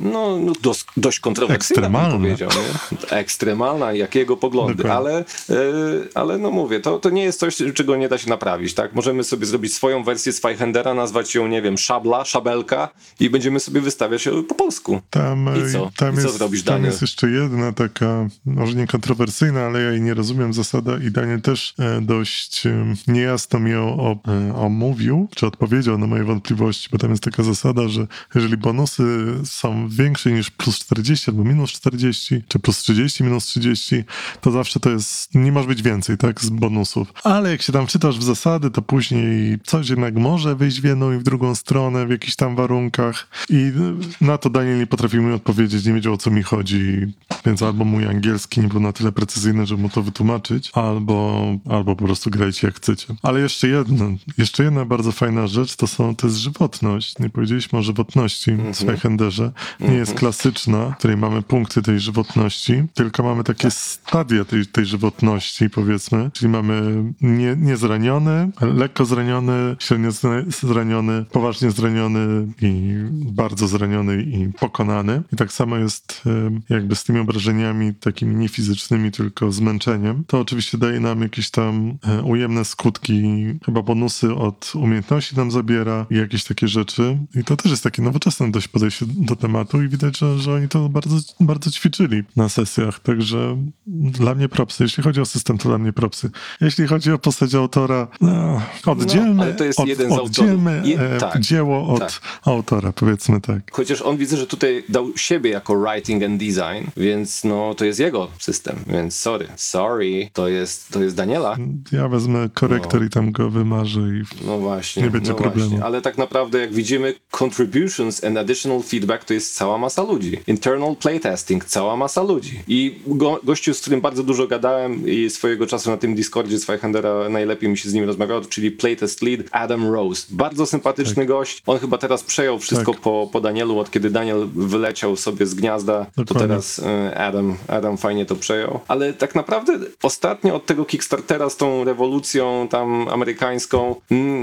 [0.00, 2.16] No, no dos, dość kontrowersyjna, bym Ekstremalna.
[2.16, 2.50] powiedział.
[2.50, 2.87] Nie?
[3.10, 4.96] Ekstremalna, jakiego poglądy, Dokładnie.
[5.08, 8.74] ale, y, ale no mówię, to, to nie jest coś, czego nie da się naprawić,
[8.74, 8.94] tak?
[8.94, 12.88] Możemy sobie zrobić swoją wersję Zweihandera, nazwać ją, nie wiem, szabla, szabelka
[13.20, 15.00] i będziemy sobie wystawiać ją po polsku.
[15.10, 15.90] Tam, I co?
[15.96, 16.90] tam, I co jest, zrobisz, tam Daniel?
[16.90, 21.40] jest jeszcze jedna taka, może nie kontrowersyjna, ale ja jej nie rozumiem zasada i Daniel
[21.40, 26.98] też e, dość e, niejasno mi ją e, omówił, czy odpowiedział na moje wątpliwości, bo
[26.98, 29.02] tam jest taka zasada, że jeżeli bonusy
[29.44, 34.04] są większe niż plus 40 albo minus 40, czy plus 30 minus 30,
[34.40, 37.12] to zawsze to jest, nie może być więcej, tak, z bonusów.
[37.24, 41.12] Ale jak się tam czytasz w zasady, to później coś jednak może wyjść w jedną
[41.12, 43.72] i w drugą stronę w jakichś tam warunkach i
[44.20, 47.06] na to Daniel nie potrafił mi odpowiedzieć, nie wiedział o co mi chodzi,
[47.46, 51.96] więc albo mój angielski nie był na tyle precyzyjny, żeby mu to wytłumaczyć, albo, albo
[51.96, 53.14] po prostu grajcie jak chcecie.
[53.22, 57.18] Ale jeszcze jedno, jeszcze jedna bardzo fajna rzecz to są, to jest żywotność.
[57.18, 59.52] Nie powiedzieliśmy o żywotności w Zweihenderze.
[59.80, 64.86] Nie jest klasyczna, w której mamy punkty tej żywotności, tylko mamy takie stadia tej, tej
[64.86, 66.30] żywotności, powiedzmy.
[66.32, 74.52] Czyli mamy nie, niezraniony, lekko zraniony, średnio zra- zraniony, poważnie zraniony i bardzo zraniony i
[74.52, 75.22] pokonany.
[75.32, 80.24] I tak samo jest em, jakby z tymi obrażeniami takimi nie fizycznymi, tylko zmęczeniem.
[80.26, 86.06] To oczywiście daje nam jakieś tam e, ujemne skutki, chyba bonusy od umiejętności nam zabiera
[86.10, 87.18] i jakieś takie rzeczy.
[87.34, 90.68] I to też jest takie nowoczesne dość podejście do tematu i widać, że, że oni
[90.68, 93.00] to bardzo, bardzo ćwiczyli na sesjach.
[93.00, 93.56] Także
[93.86, 94.84] dla mnie propsy.
[94.84, 96.30] Jeśli chodzi o system, to dla mnie propsy.
[96.60, 101.18] Jeśli chodzi o postać autora, no, oddzielmy, ale to jest od, jeden z Je- e,
[101.18, 102.20] tak, dzieło od tak.
[102.44, 103.70] autora, powiedzmy tak.
[103.72, 108.00] Chociaż on widzę, że tutaj dał siebie jako writing and design, więc no to jest
[108.00, 111.56] jego system, więc sorry, sorry, to jest, to jest Daniela.
[111.92, 115.02] Ja wezmę korektor i tam go wymarzę i No właśnie.
[115.02, 115.70] Nie będzie no problemu.
[115.70, 115.84] Właśnie.
[115.84, 120.38] Ale tak naprawdę, jak widzimy, contributions and additional feedback to jest cała masa ludzi.
[120.46, 122.47] Internal playtesting, cała masa ludzi.
[122.68, 127.28] I go, gościu, z którym bardzo dużo gadałem i swojego czasu na tym Discordzie Zweihandera
[127.28, 130.26] najlepiej mi się z nim rozmawiało, czyli playtest lead Adam Rose.
[130.30, 131.62] Bardzo sympatyczny gość.
[131.66, 133.00] On chyba teraz przejął wszystko Tak.
[133.00, 136.48] po, po Danielu, od kiedy Daniel wyleciał sobie z gniazda, to Dokładnie.
[136.48, 138.80] teraz e, Adam, Adam fajnie to przejął.
[138.88, 143.94] Ale tak naprawdę ostatnio od tego Kickstartera z tą rewolucją tam amerykańską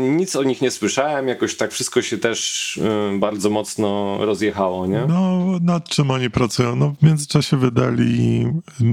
[0.09, 1.27] nic o nich nie słyszałem.
[1.27, 2.79] Jakoś tak wszystko się też
[3.15, 5.05] e, bardzo mocno rozjechało, nie?
[5.07, 6.75] No, nad czym oni pracują?
[6.75, 8.45] No, w międzyczasie wydaje wydali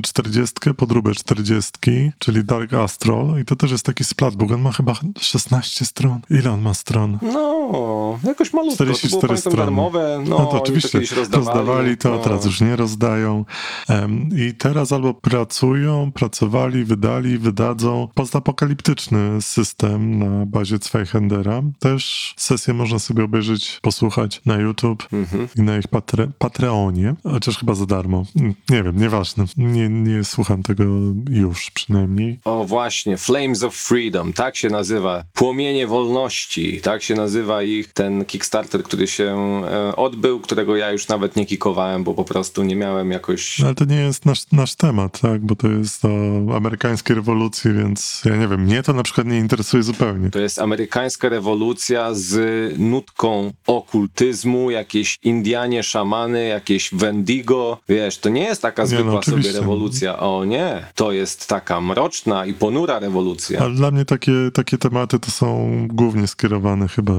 [0.02, 1.72] 40, podróbę 40,
[2.18, 4.52] czyli Dark Astral i to też jest taki splatbook.
[4.52, 6.20] On ma chyba 16 stron.
[6.30, 7.18] Ile on ma stron?
[7.22, 8.76] No, jakoś malutko.
[8.76, 9.56] To było 44 pamiętam strony.
[9.56, 10.24] darmowe.
[10.28, 11.58] No, No, to oczywiście kiedyś rozdawali.
[11.58, 12.18] rozdawali to, no.
[12.18, 13.44] teraz już nie rozdają.
[13.88, 21.62] Em, I teraz albo pracują, pracowali, wydali, wydadzą postapokaliptyczny system na bazie Zweihendera.
[21.78, 25.48] Też sesję można sobie obejrzeć, posłuchać na YouTube Mhm.
[25.56, 28.24] i na ich patre, Patreonie, chociaż chyba za darmo.
[28.36, 29.44] Mm, Nie wiem, nieważne.
[29.56, 30.84] Nie, nie słucham tego
[31.30, 32.38] już przynajmniej.
[32.44, 35.24] O właśnie, Flames of Freedom, tak się nazywa.
[35.32, 39.34] Płomienie wolności, tak się nazywa ich ten Kickstarter, który się
[39.70, 43.58] e, odbył, którego ja już nawet nie kikowałem, bo po prostu nie miałem jakoś...
[43.58, 45.40] No, ale to nie jest nasz, nasz temat, tak?
[45.40, 46.08] Bo to jest o
[46.56, 50.30] amerykańskiej rewolucji, więc ja nie wiem, mnie to na przykład nie interesuje zupełnie.
[50.30, 52.38] To jest amerykańska rewolucja z
[52.78, 57.78] nutką okultyzmu, jakieś Indianie, szamany, jakieś Wendigo.
[57.88, 59.60] Wiesz, to nie jest taka no, zwykła sobie oczywiście.
[59.60, 60.18] rewolucja.
[60.18, 63.60] O nie, to jest taka mroczna i ponura rewolucja.
[63.60, 67.12] Ale dla mnie takie, takie tematy to są głównie skierowane chyba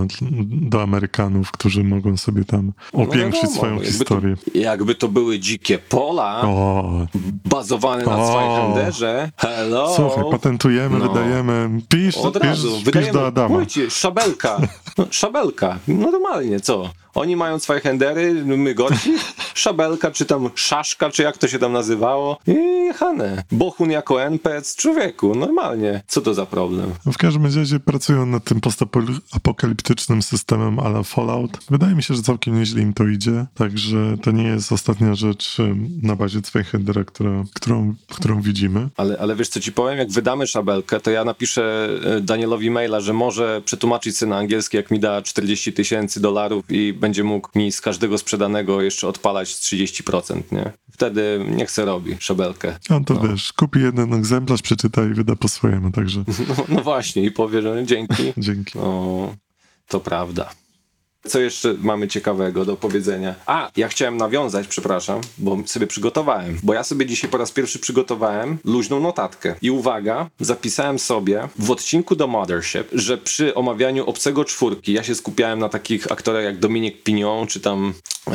[0.45, 4.35] do Amerykanów, którzy mogą sobie tam opiększyć No swoją jakby historię.
[4.35, 7.07] To, jakby to były dzikie pola, O,
[7.45, 8.27] bazowane na O.
[8.27, 9.31] Zweihenderze.
[9.37, 9.93] Hello!
[9.95, 11.07] słuchaj, patentujemy, No.
[11.09, 13.55] wydajemy, pisz, Od pisz, razu, pisz wydajemy, do Adama.
[13.55, 14.57] Pójdźcie, szabelka,
[14.97, 16.89] no, szabelka, normalnie, co?
[17.15, 19.13] Oni mają swoje hendery, my gorsi,
[19.53, 22.53] szabelka, czy tam szaszka, czy jak to się tam nazywało i
[22.85, 23.43] jechane.
[23.51, 26.01] Bohun jako NPC, człowieku, normalnie.
[26.07, 26.93] Co to za problem?
[27.05, 31.57] W każdym razie pracują nad tym postapokaliptycznym systemem ala Fallout.
[31.69, 35.57] Wydaje mi się, że całkiem nieźle im to idzie, także to nie jest ostatnia rzecz
[36.01, 38.89] na bazie Zweihendera, która, którą, którą widzimy.
[38.97, 42.99] Ale, ale wiesz co ci powiem, jak wydamy szabelkę, to ja napiszę e, Danielowi maila,
[42.99, 47.49] że może przetłumaczyć sobie na angielski, jak mi da 40 tysięcy dolarów i będzie mógł
[47.55, 50.71] mi z każdego sprzedanego jeszcze odpalać z 30%, nie?
[50.91, 52.75] Wtedy niech se robi szabelkę.
[52.89, 57.23] On to wiesz, kupi jeden egzemplarz, przeczyta i wyda po swojemu, także No, no właśnie
[57.23, 58.33] i powie, że dzięki.
[58.37, 58.79] dzięki.
[58.79, 59.35] No,
[59.87, 60.49] to prawda.
[61.27, 63.35] Co jeszcze mamy ciekawego do powiedzenia?
[63.45, 66.59] A, ja chciałem nawiązać, przepraszam, bo sobie przygotowałem.
[66.63, 69.55] Bo ja sobie dzisiaj po raz pierwszy przygotowałem luźną notatkę.
[69.61, 75.15] I uwaga, zapisałem sobie w odcinku do Mothership, że przy omawianiu obcego czwórki ja się
[75.15, 77.93] skupiałem na takich aktorach jak Dominik Pignon, czy tam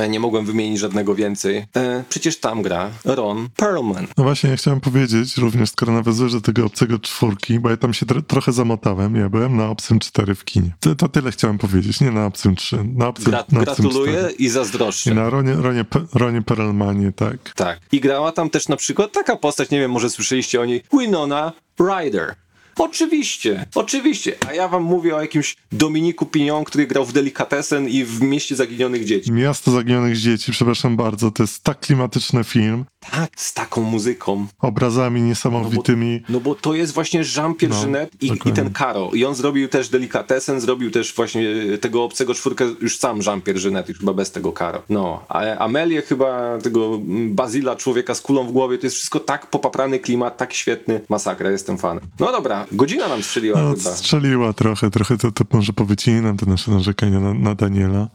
[0.08, 1.66] nie mogłem wymienić żadnego więcej.
[1.76, 4.06] E, przecież tam gra Ron Perlman.
[4.16, 7.94] No właśnie, ja chciałem powiedzieć, również skoro nawiązujesz do tego obcego czwórki, bo ja tam
[7.94, 10.70] się tro- trochę zamotałem, ja byłem na obcym 4 w kinie.
[10.80, 14.18] To, to tyle chciałem powiedzieć, nie na obcym 3, na obcym, Gra- na obcym gratuluję
[14.18, 14.34] 4.
[14.34, 15.10] i zazdroszczę.
[15.10, 15.84] I na Ronie, Ronie,
[16.14, 17.52] Ronie Perelmanie, tak.
[17.54, 17.80] Tak.
[17.92, 21.52] I grała tam też na przykład taka postać, nie wiem, może słyszeliście o niej, Winona
[21.80, 22.34] Ryder.
[22.78, 24.36] Oczywiście, oczywiście.
[24.48, 28.56] A ja wam mówię o jakimś Dominiku Pignon, który grał w Delikatesen i w Mieście
[28.56, 29.32] Zaginionych Dzieci.
[29.32, 34.46] Miasto Zaginionych Dzieci, przepraszam bardzo, to jest tak klimatyczny film, Tak, z taką muzyką.
[34.58, 36.22] obrazami niesamowitymi.
[36.28, 39.10] No bo to jest właśnie Jean-Pierre No, Genet i, i ten Karo.
[39.14, 41.44] I on zrobił też Delikatesen, zrobił też właśnie
[41.80, 44.82] tego obcego czwórkę, już sam Jean-Pierre Genet, już chyba bez tego Karo.
[44.88, 49.46] No, a Amelię chyba, tego Bazila, człowieka z kulą w głowie, to jest wszystko tak
[49.46, 51.00] popaprany klimat, tak świetny.
[51.08, 52.04] Masakra, jestem fanem.
[52.20, 56.70] No dobra, godzina nam strzeliła No, strzeliła trochę, trochę to, to może powycinam te nasze
[56.70, 58.08] narzekania na, na Daniela.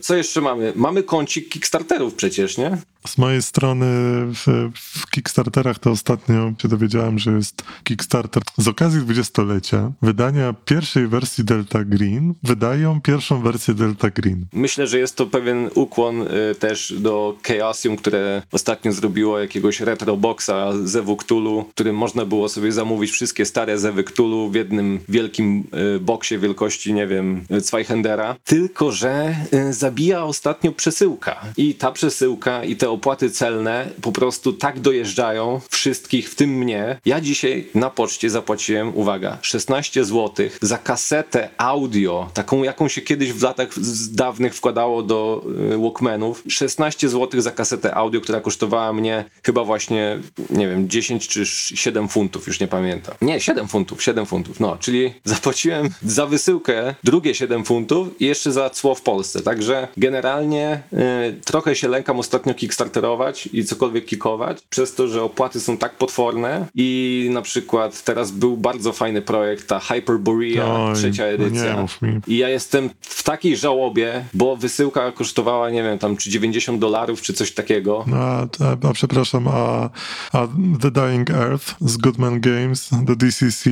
[0.00, 0.72] Co jeszcze mamy?
[0.76, 2.78] Mamy kącik Kickstarterów przecież, nie?
[3.06, 3.86] Z mojej strony
[4.34, 11.08] w, w Kickstarterach to ostatnio się dowiedziałem, że jest Kickstarter z okazji dwudziestolecia wydania pierwszej
[11.08, 12.34] wersji Delta Green.
[12.42, 14.46] Wydają pierwszą wersję Delta Green.
[14.52, 20.16] Myślę, że jest to pewien ukłon y, też do Chaosium, które ostatnio zrobiło jakiegoś retro
[20.16, 25.00] boxa Zewu Cthulhu, w którym można było sobie zamówić wszystkie stare Zewy Cthulhu w jednym
[25.08, 25.64] wielkim
[25.96, 28.36] y, boksie wielkości, nie wiem, Zweihendera.
[28.44, 29.36] Tylko, że
[29.70, 31.40] y, zabija ostatnio przesyłka.
[31.56, 37.00] I ta przesyłka i te opłaty celne po prostu tak dojeżdżają wszystkich, w tym mnie.
[37.04, 43.32] Ja dzisiaj na poczcie zapłaciłem, uwaga, 16 zł za kasetę audio, taką jaką się kiedyś
[43.32, 43.68] w latach
[44.10, 46.42] dawnych wkładało do y, Walkmanów.
[46.48, 50.18] 16 zł za kasetę audio, która kosztowała mnie chyba właśnie,
[50.50, 53.14] nie wiem, 10 czy 7 funtów, już nie pamiętam.
[53.22, 58.52] Nie, 7 funtów, 7 funtów, no, czyli zapłaciłem za wysyłkę drugie 7 funtów i jeszcze
[58.52, 64.58] za cło w Polsce, także generalnie y, trochę się lękam ostatnio kickstarterować i cokolwiek kikować,
[64.70, 69.68] przez to, że opłaty są tak potworne i na przykład teraz był bardzo fajny projekt,
[69.68, 71.86] ta Hyperborea, Oj, trzecia no edycja.
[72.26, 77.22] I ja jestem w takiej żałobie, bo wysyłka kosztowała, nie wiem, tam czy 90 dolarów,
[77.22, 78.04] czy coś takiego.
[78.06, 79.90] No, A, a, a przepraszam, a,
[80.32, 80.48] a
[80.80, 83.70] The Dying Earth z Goodman Games, The DCC,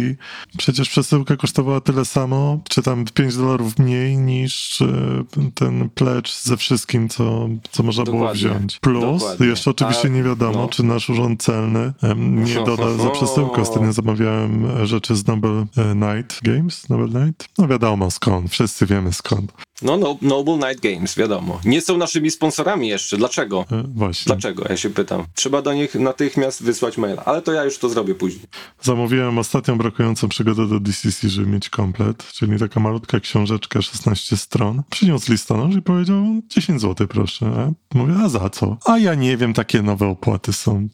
[0.58, 4.86] przecież przesyłka kosztowała tyle samo, czy tam 5 dolarów mniej niż e,
[5.54, 8.38] ten pledge ze wszystkim, co, co można było Dokładnie.
[8.48, 8.78] wziąć.
[8.78, 9.46] Plus, Dokładnie.
[9.46, 10.68] jeszcze oczywiście A- nie wiadomo, no.
[10.68, 13.62] czy nasz urząd celny nie doda za przesyłkę.
[13.62, 16.88] Ostatnio zamawiałem rzeczy z Noble e, Night Games.
[16.88, 17.48] Noble Night?
[17.58, 19.52] No wiadomo skąd, wszyscy wiemy skąd.
[19.82, 21.60] No, no, Noble Night Games, wiadomo.
[21.64, 23.16] Nie są naszymi sponsorami jeszcze.
[23.16, 23.64] Dlaczego?
[23.72, 24.24] E, Właśnie.
[24.30, 24.64] Dlaczego?
[24.68, 25.24] Ja się pytam.
[25.34, 28.44] Trzeba do nich natychmiast wysłać maila, ale to ja już to zrobię później.
[28.80, 34.82] Zamówiłem ostatnią brakującą przygodę do DCC, żeby mieć komplet, czyli taka malutka książeczka, 16 stron.
[34.90, 37.46] Przyniósł listonosz i powiedział 10 zł proszę.
[37.46, 38.76] A Mówię, a za co?
[38.84, 40.88] A ja nie wiem, takie nowe opłaty są.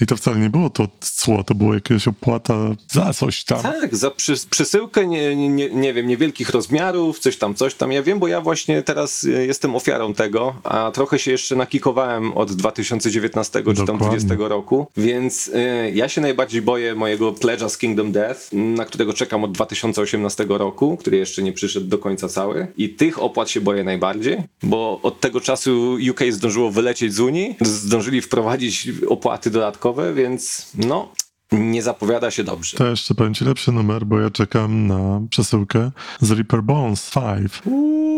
[0.00, 2.54] I to wcale nie było to cło, to była jakaś opłata
[2.92, 3.62] za coś tam.
[3.62, 7.92] Tak, za przy, przesyłkę, nie, nie, nie wiem, niewielkich rozmiarów, coś tam, coś tam.
[7.92, 12.32] Ja wiem, bo ja właśnie teraz y, jestem ofiarą tego, a trochę się jeszcze nakikowałem
[12.32, 13.96] od 2019 czy tam Dokładnie.
[13.96, 19.12] 2020 roku, więc y, ja się najbardziej boję mojego pledge'a z Kingdom Death, na którego
[19.12, 22.66] czekam od 2018 roku, który jeszcze nie przyszedł do końca cały.
[22.76, 27.56] I tych opłat się boję najbardziej, bo od tego czasu UK zdążyło wylecieć z Unii,
[27.60, 31.08] zdążyli wprowadzić opłaty dodatkowe, więc no,
[31.52, 32.76] nie zapowiada się dobrze.
[32.76, 35.90] To jeszcze powiem ci lepszy numer, bo ja czekam na przesyłkę
[36.20, 37.52] z Reaper Bones 5.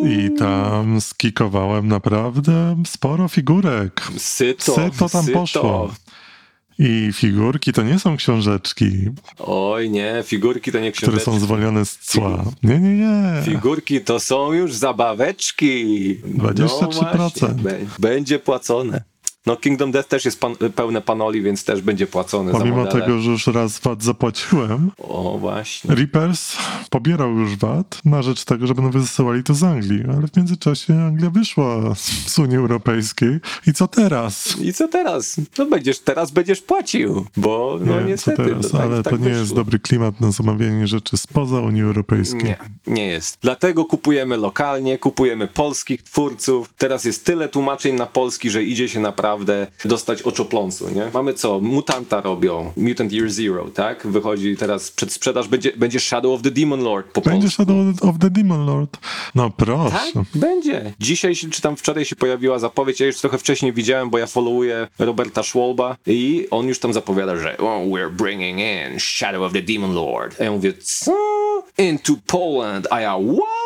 [0.05, 4.09] I tam skikowałem naprawdę sporo figurek.
[4.19, 5.39] Syto, Syto tam syto.
[5.41, 5.95] poszło.
[6.79, 8.91] I figurki to nie są książeczki,
[9.39, 11.31] Oj nie, figurki to nie które książeczki.
[11.31, 12.45] są zwolnione z cła.
[12.63, 13.43] Nie, nie, nie.
[13.45, 15.85] Figurki to są już zabaweczki.
[16.25, 16.29] 23%.
[16.83, 19.03] No właśnie, bę- będzie płacone.
[19.47, 23.01] No Kingdom Death też jest pan, pełne panoli, więc też będzie płacone za Pomimo modele.
[23.01, 25.95] tego, że już raz VAT zapłaciłem, O właśnie.
[25.95, 26.57] Reapers
[26.91, 30.95] pobierał już VAT na rzecz tego, że będą wysyłali to z Anglii, ale w międzyczasie
[30.95, 31.95] Anglia wyszła
[32.27, 34.57] z Unii Europejskiej i co teraz?
[34.61, 35.37] I co teraz?
[35.59, 38.37] No będziesz, teraz będziesz płacił, bo no nie, niestety.
[38.37, 39.57] co teraz, no, tak, ale tak to nie jest wyszło.
[39.57, 42.45] dobry klimat na zamawianie rzeczy spoza Unii Europejskiej.
[42.45, 43.39] Nie, nie jest.
[43.43, 46.71] Dlatego kupujemy lokalnie, kupujemy polskich twórców.
[46.79, 49.32] Teraz jest tyle tłumaczeń na polski, że idzie się naprawdę
[49.85, 51.11] dostać oczopląsu, nie?
[51.15, 51.61] Mamy co?
[51.61, 52.73] Mutanta robią.
[52.77, 54.07] Mutant Year Zero, tak?
[54.07, 57.63] Wychodzi teraz przed sprzedaż, będzie, będzie Shadow of the Demon Lord po Będzie polsku.
[57.63, 58.99] Shadow of the Demon Lord.
[59.35, 59.97] No proszę.
[60.15, 60.93] Tak, będzie.
[61.01, 64.89] Dzisiaj, czy tam wczoraj się pojawiła zapowiedź, ja już trochę wcześniej widziałem, bo ja followuję
[64.99, 69.63] Roberta Schwalba i on już tam zapowiada, że oh, we're bringing in Shadow of the
[69.63, 70.41] Demon Lord.
[70.41, 71.13] A ja mówię, co?
[71.79, 72.87] Into Poland.
[72.91, 73.62] A ja, what?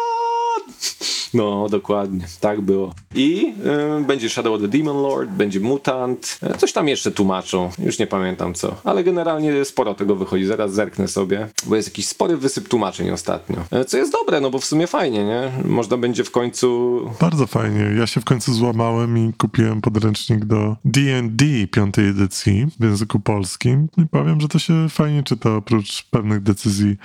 [1.34, 2.94] No, dokładnie, tak było.
[3.14, 3.54] I
[4.00, 7.98] y, będzie Shadow of the Demon Lord, będzie Mutant, y, coś tam jeszcze tłumaczą, już
[7.98, 12.36] nie pamiętam co, ale generalnie sporo tego wychodzi, zaraz zerknę sobie, bo jest jakiś spory
[12.36, 15.52] wysyp tłumaczeń ostatnio, Y, co jest dobre, no bo w sumie fajnie, nie?
[15.64, 17.00] Można będzie w końcu...
[17.20, 17.94] Bardzo fajnie.
[17.98, 23.88] Ja się w końcu złamałem i kupiłem podręcznik do D&D piątej edycji w języku polskim.
[23.98, 26.96] I powiem, że to się fajnie czyta oprócz pewnych decyzji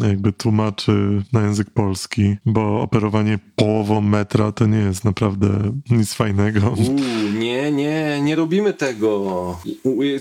[0.00, 5.48] jakby tłumaczy na język polski, bo operowanie połową metra to nie jest naprawdę
[5.90, 6.60] nic fajnego.
[6.70, 6.96] Uuu,
[7.38, 9.58] nie, nie, nie robimy tego.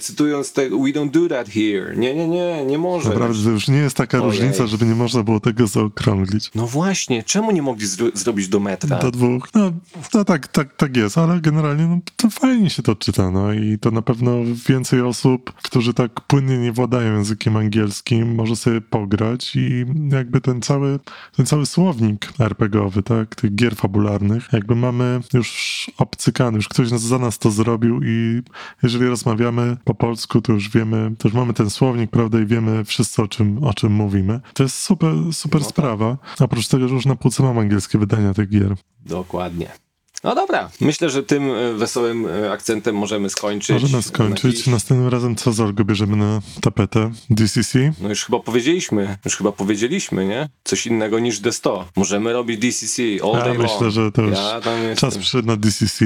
[0.02, 1.96] Cytując tego, we don't do that here.
[1.98, 3.10] Nie, nie, nie, nie może.
[3.10, 4.32] Naprawdę to już nie jest taka Ojej.
[4.32, 6.52] różnica, żeby nie można było tego zaokrąglić.
[6.56, 9.00] No właśnie, czemu nie mogli zro- zrobić do metra?
[9.00, 9.50] Do dwóch.
[9.56, 9.72] No,
[10.14, 13.78] no tak, tak, tak jest, ale generalnie no, to fajnie się to czyta, no i
[13.80, 14.32] to na pewno
[14.70, 20.62] więcej osób, którzy tak płynnie nie władają językiem angielskim, może sobie pograć i jakby ten
[20.62, 21.00] cały,
[21.38, 22.28] ten cały słownik
[22.76, 28.02] RPGowy, tak, tych gier fabularnych, jakby mamy już obcykany, już ktoś za nas to zrobił
[28.04, 28.42] i
[28.84, 32.86] jeżeli rozmawiamy po polsku, to już wiemy, to już mamy ten słownik, prawda, i wiemy
[32.86, 34.40] wszyscy o czym, o czym mówimy.
[34.54, 35.70] To jest super, super No tak.
[35.70, 36.18] sprawa.
[36.40, 38.76] Oprócz tego, że już na półce mam angielskie wydania tych gier.
[39.06, 39.85] Dokładnie.
[40.26, 43.82] No dobra, myślę, że tym e, wesołym e, akcentem możemy skończyć.
[43.82, 44.58] Możemy skończyć.
[44.58, 44.68] dziś.
[44.68, 47.12] Następnym razem co Zolgo bierzemy na tapetę?
[47.30, 47.94] DCC?
[48.02, 50.50] No już chyba powiedzieliśmy, już chyba powiedzieliśmy, nie?
[50.64, 51.84] Coś innego niż D100.
[51.96, 53.94] Możemy robić DCC all Ja day myślę, long.
[53.94, 56.06] że to już ja czas przyszedł na DCC.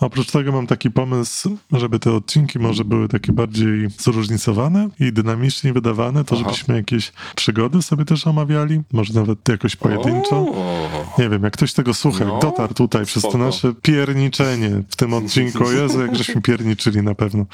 [0.00, 5.72] Oprócz tego mam taki pomysł, żeby te odcinki może były takie bardziej zróżnicowane i dynamicznie
[5.72, 6.44] wydawane, to Aha.
[6.44, 10.36] żebyśmy jakieś przygody sobie też omawiali, może nawet jakoś pojedynczo.
[10.36, 13.49] O, Nie wiem, jak ktoś tego słucha, No, dotarł tutaj przez to spoko.
[13.50, 17.46] Nasze pierniczenie w tym odcinku, Jezu, jak żeśmy pierniczyli na pewno.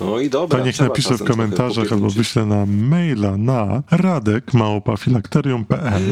[0.00, 0.58] No i dobra.
[0.58, 6.02] To niech napisze w komentarzach albo wyśle na maila na radek.filakterium.pl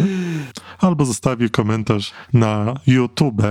[0.78, 3.42] albo zostawi komentarz na YouTube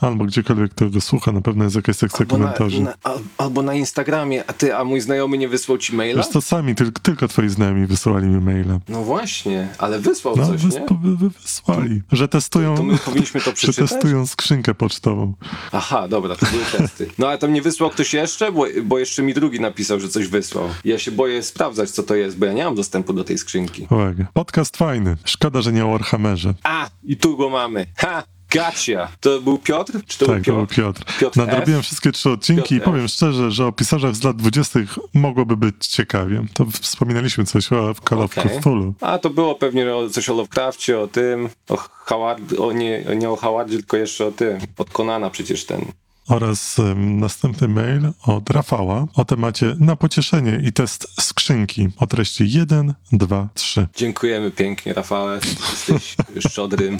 [0.00, 2.82] albo gdziekolwiek kto go słucha, na pewno jest jakaś sekcja Albo na, komentarzy.
[2.82, 6.22] na, al- albo na Instagramie, a ty, a mój znajomy nie wysłał ci maila?
[6.22, 8.78] Wiesz to sami, tylko, tylko twoi znajomi wysyłali mi maila.
[8.88, 10.86] No właśnie, ale wysłał No, coś, wys- nie?
[11.02, 13.90] wy- wy- wysłali, że testują, To my powinniśmy to że przeczytać?
[13.90, 15.34] testują skrzynkę pocztową.
[15.72, 17.08] Aha, dobra, to były testy.
[17.18, 18.52] No ale tam nie wysłał ktoś jeszcze?
[18.52, 20.68] Bo, bo jeszcze mi drugi napisał, że coś wysłał.
[20.84, 23.86] Ja się boję sprawdzać, co to jest, bo ja nie mam dostępu do tej skrzynki.
[23.90, 24.26] Uwaga.
[24.34, 25.16] Podcast fajny.
[25.24, 26.54] Szkoda, że nie o Warhammerze.
[26.62, 27.86] A, i tu go mamy.
[27.96, 28.22] Ha!
[28.50, 29.08] Gacia.
[29.20, 29.92] To był Piotr?
[30.06, 31.04] Czy to tak, to był był Piotr?
[31.04, 31.18] Piotr.
[31.20, 31.86] Piotr Nadrobiłem F?
[31.86, 32.84] wszystkie trzy odcinki i Piotr F.
[32.84, 34.80] powiem szczerze, że o pisarzach z lat 20.
[35.14, 36.44] mogłoby być ciekawie.
[36.54, 38.34] To wspominaliśmy coś o w Call of.
[38.34, 38.94] Cthulhu.
[39.00, 43.30] A to było pewnie o, coś o Lovecrafcie, o tym, o Howard, o nie, nie
[43.30, 44.58] o Howardzie, tylko jeszcze o tym.
[44.78, 45.84] Od Conana przecież ten.
[46.30, 52.94] Oraz następny mail od Rafała o temacie na pocieszenie i test skrzynki o treści 1,
[53.12, 53.86] 2, 3.
[53.96, 55.40] Dziękujemy pięknie, Rafale.
[55.70, 56.16] Jesteś
[56.48, 56.98] szczodrym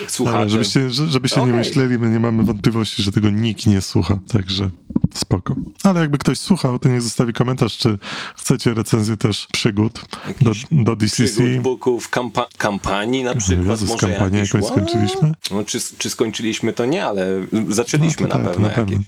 [0.00, 0.48] Ale słuchaczem.
[0.48, 1.56] żebyście, że- żebyście nie Okej.
[1.58, 4.70] myśleli, my nie mamy wątpliwości, że tego nikt nie słucha, także
[5.14, 5.54] spoko.
[5.84, 7.98] Ale jakby ktoś słuchał, to niech zostawi komentarz, czy
[8.36, 10.04] chcecie recenzję też przygód
[10.40, 11.24] do, do DCC.
[11.24, 13.66] Przygód booków, kampa- kampanii na przykład.
[13.66, 15.32] Jezus, może kampanię jakąś skończyliśmy?
[15.50, 17.26] No, czy, czy skończyliśmy, to nie, ale
[17.68, 18.98] zaczęliśmy No na tak, na pewno.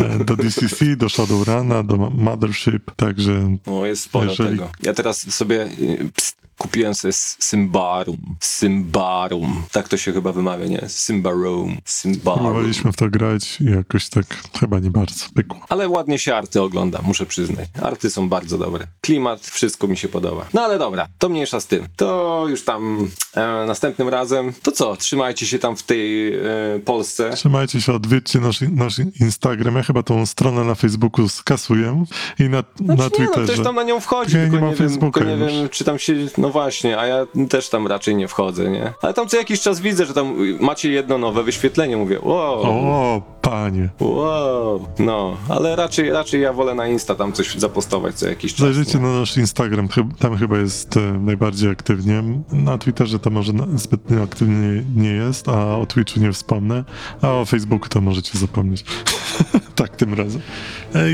[0.00, 4.70] E, Do DCC, do Shadowruna, do Mothership, także No, jest sporo Jeżeli- tego.
[4.82, 8.36] Ja teraz sobie y, pst, kupiłem sobie Symbarum.
[8.40, 9.62] Symbarum.
[9.72, 10.88] Tak to się chyba wymawia, nie?
[10.88, 11.76] Symbarum.
[11.84, 12.42] Symbarum.
[12.42, 14.26] próbowaliśmy w to grać i jakoś tak
[14.60, 15.60] chyba nie bardzo pykło.
[15.68, 17.68] Ale ładnie się arty ogląda, muszę przyznać.
[17.82, 18.86] Arty są bardzo dobre.
[19.00, 20.46] Klimat, wszystko mi się podoba.
[20.54, 21.86] No ale dobra, to mniejsza z tym.
[21.96, 24.52] To już tam e, następnym razem.
[24.62, 26.40] To co, trzymajcie się tam w tej e,
[26.84, 27.30] Polsce.
[27.30, 29.76] Trzymajcie się, odwiedźcie nasz, nasz Instagram.
[29.76, 32.04] Ja chyba tą stronę na Facebooku skasuję
[32.38, 33.52] i na, na Znaczy, nie, no, Twitterze.
[33.52, 35.98] ktoś tam na nią wchodzi, Ja nie mam nie, wiem, Facebooka nie wiem, czy tam
[35.98, 38.92] się, no właśnie, a ja też tam raczej nie wchodzę, nie?
[39.02, 43.22] Ale tam co jakiś czas widzę, że tam macie jedno nowe wyświetlenie, mówię, wow, O,
[43.42, 43.88] panie.
[44.00, 48.60] wow, no, ale raczej, raczej ja wolę na Insta tam coś zapostować co jakiś czas.
[48.60, 49.88] Zajrzyjcie na nasz Instagram,
[50.18, 52.22] tam chyba jest e, najbardziej aktywnie.
[52.52, 56.84] Na Twitterze to może zbytnio aktywnie nie jest, a o Twitchu nie wspomnę,
[57.22, 58.84] a o Facebooku to możecie zapomnieć.
[59.74, 60.40] tak, tym razem.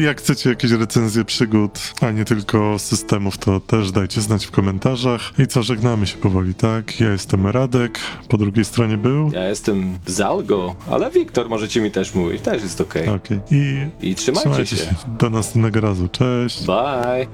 [0.03, 5.33] Jak chcecie jakieś recenzje przygód, a nie tylko systemów, to też dajcie znać w komentarzach.
[5.39, 7.01] I co, żegnamy się powoli, tak?
[7.01, 9.30] Ja jestem Radek, po drugiej stronie był...
[9.33, 13.09] Ja jestem Zalgo, ale Wiktor możecie mi też mówić, też jest okej.
[13.09, 13.41] Okej.
[13.51, 14.85] I I trzymajcie, trzymajcie się.
[14.85, 14.95] się.
[15.18, 16.09] Do następnego razu.
[16.09, 16.66] Cześć.
[16.66, 17.26] Bye.